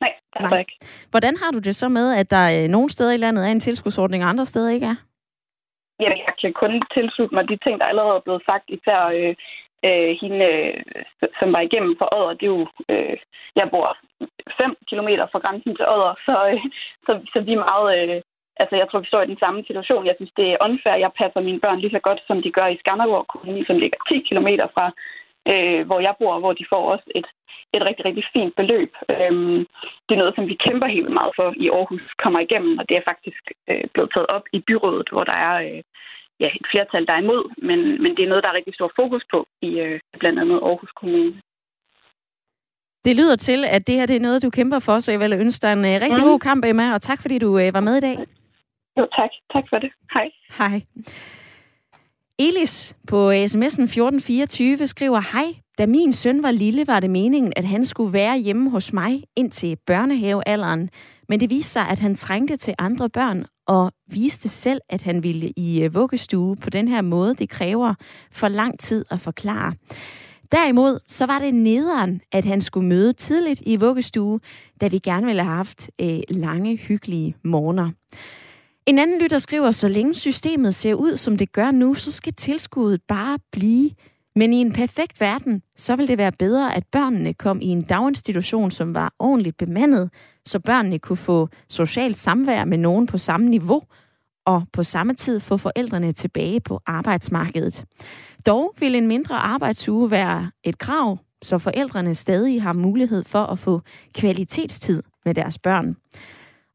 [0.03, 0.77] Nej, det er der ikke.
[1.13, 3.59] Hvordan har du det så med, at der øh, nogle steder i landet er en
[3.59, 4.97] tilskudsordning, og andre steder ikke er?
[5.99, 9.35] Jamen, jeg kan kun tilslutte mig de ting, der allerede er blevet sagt, især øh,
[9.87, 10.73] øh, hende, øh,
[11.39, 12.33] som var igennem for Odder.
[12.39, 13.17] Det er jo, øh,
[13.55, 13.97] jeg bor
[14.57, 16.61] 5 km fra grænsen til Odder, så, øh,
[17.05, 18.21] så, så vi er meget øh,
[18.61, 20.05] altså, jeg tror, vi står i den samme situation.
[20.09, 21.03] Jeg synes, det er unfair.
[21.05, 23.99] Jeg passer mine børn lige så godt, som de gør i Skanderborg Kommune, som ligger
[24.09, 24.85] 10 km fra,
[25.51, 27.27] øh, hvor jeg bor, hvor de får også et,
[27.75, 28.91] et rigtig, rigtig fint beløb.
[29.13, 29.59] Øhm,
[30.05, 32.95] det er noget, som vi kæmper helt meget for i Aarhus, kommer igennem, og det
[32.97, 35.81] er faktisk øh, blevet taget op i byrådet, hvor der er øh,
[36.43, 38.91] ja, et flertal, der er imod, men, men det er noget, der er rigtig stor
[38.99, 41.33] fokus på i øh, blandt andet Aarhus Kommune.
[43.07, 45.33] Det lyder til, at det her det er noget, du kæmper for, så jeg vil
[45.33, 46.29] ønske dig en uh, rigtig mm.
[46.29, 48.17] god kamp, Emma, og tak fordi du uh, var med i dag.
[48.97, 49.29] Jo, tak.
[49.55, 49.91] Tak for det.
[50.13, 50.29] Hej.
[50.57, 50.81] Hej.
[52.39, 57.65] Elis på sms'en 1424 skriver, Hej, da min søn var lille, var det meningen, at
[57.65, 60.89] han skulle være hjemme hos mig indtil børnehavealderen.
[61.29, 65.23] Men det viste sig, at han trængte til andre børn og viste selv, at han
[65.23, 67.33] ville i øh, vuggestue på den her måde.
[67.35, 67.93] Det kræver
[68.31, 69.73] for lang tid at forklare.
[70.51, 74.39] Derimod så var det nederen, at han skulle møde tidligt i vuggestue,
[74.81, 77.91] da vi gerne ville have haft øh, lange, hyggelige morgener.
[78.87, 82.33] En anden lytter skriver, så længe systemet ser ud, som det gør nu, så skal
[82.33, 83.89] tilskuddet bare blive.
[84.35, 87.81] Men i en perfekt verden, så vil det være bedre, at børnene kom i en
[87.81, 90.09] daginstitution, som var ordentligt bemandet,
[90.45, 93.81] så børnene kunne få socialt samvær med nogen på samme niveau,
[94.45, 97.85] og på samme tid få forældrene tilbage på arbejdsmarkedet.
[98.45, 103.59] Dog vil en mindre arbejdsuge være et krav, så forældrene stadig har mulighed for at
[103.59, 103.81] få
[104.13, 105.95] kvalitetstid med deres børn.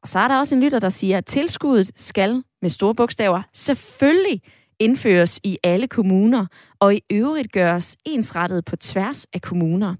[0.02, 3.42] Og så er der også en lytter, der siger, at tilskuddet skal med store bogstaver
[3.52, 4.42] selvfølgelig
[4.78, 6.46] indføres i alle kommuner,
[6.80, 9.94] og i øvrigt gøres ensrettet på tværs af kommuner.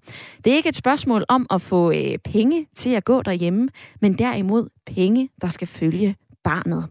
[0.45, 3.69] Det er ikke et spørgsmål om at få øh, penge til at gå derhjemme,
[4.01, 6.89] men derimod penge, der skal følge barnet.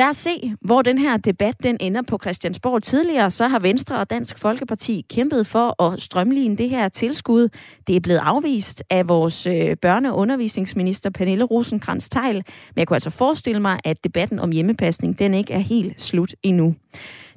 [0.00, 2.82] Lad os se, hvor den her debat den ender på Christiansborg.
[2.82, 7.48] Tidligere så har Venstre og Dansk Folkeparti kæmpet for at strømligne det her tilskud.
[7.86, 12.44] Det er blevet afvist af vores øh, børneundervisningsminister børne- og undervisningsminister Pernille rosenkrantz teil men
[12.76, 16.74] jeg kunne altså forestille mig, at debatten om hjemmepasning den ikke er helt slut endnu.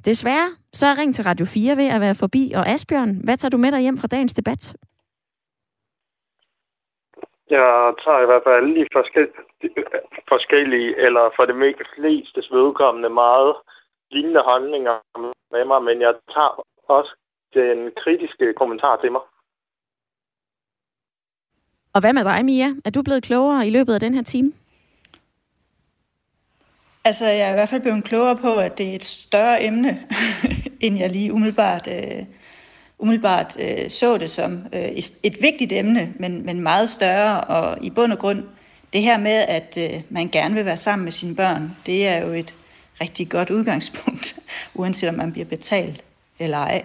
[0.04, 3.50] Desværre så er Ring til Radio 4 ved at være forbi, og Asbjørn, hvad tager
[3.50, 4.74] du med dig hjem fra dagens debat?
[7.54, 9.34] Jeg tager i hvert fald alle de forskellige,
[10.32, 13.54] forskellige eller for det mest fleste vedkommende meget
[14.10, 14.96] lignende holdninger
[15.54, 16.52] med mig, men jeg tager
[16.96, 17.12] også
[17.54, 19.20] den kritiske kommentar til mig.
[21.94, 22.68] Og hvad med dig, Mia?
[22.84, 24.52] Er du blevet klogere i løbet af den her time?
[27.04, 29.90] Altså, jeg er i hvert fald blevet klogere på, at det er et større emne,
[30.84, 32.22] end jeg lige umiddelbart øh,
[33.04, 34.88] umiddelbart øh, så det som øh,
[35.22, 38.42] et vigtigt emne, men, men meget større, og i bund og grund
[38.92, 42.18] det her med, at øh, man gerne vil være sammen med sine børn, det er
[42.18, 42.54] jo et
[43.00, 44.38] rigtig godt udgangspunkt,
[44.74, 46.04] uanset om man bliver betalt
[46.38, 46.82] eller ej.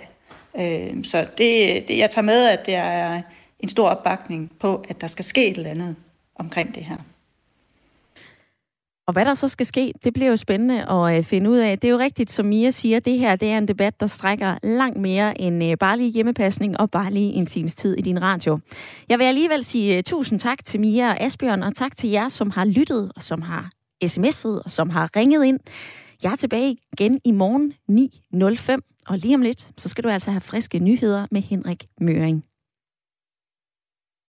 [0.60, 3.22] Øh, så det, det, jeg tager med, at det er
[3.60, 5.96] en stor opbakning på, at der skal ske et eller andet
[6.36, 6.98] omkring det her.
[9.10, 11.80] Og hvad der så skal ske, det bliver jo spændende at øh, finde ud af.
[11.80, 14.58] Det er jo rigtigt, som Mia siger, det her det er en debat, der strækker
[14.64, 18.22] langt mere end øh, bare lige hjemmepasning og bare lige en times tid i din
[18.22, 18.60] radio.
[19.10, 22.30] Jeg vil alligevel sige øh, tusind tak til Mia og Asbjørn, og tak til jer,
[22.30, 23.70] som har lyttet, og som har
[24.06, 25.60] sms'et, og som har ringet ind.
[26.24, 30.32] Jeg er tilbage igen i morgen 9.05, og lige om lidt, så skal du altså
[30.32, 32.49] have friske nyheder med Henrik Møring.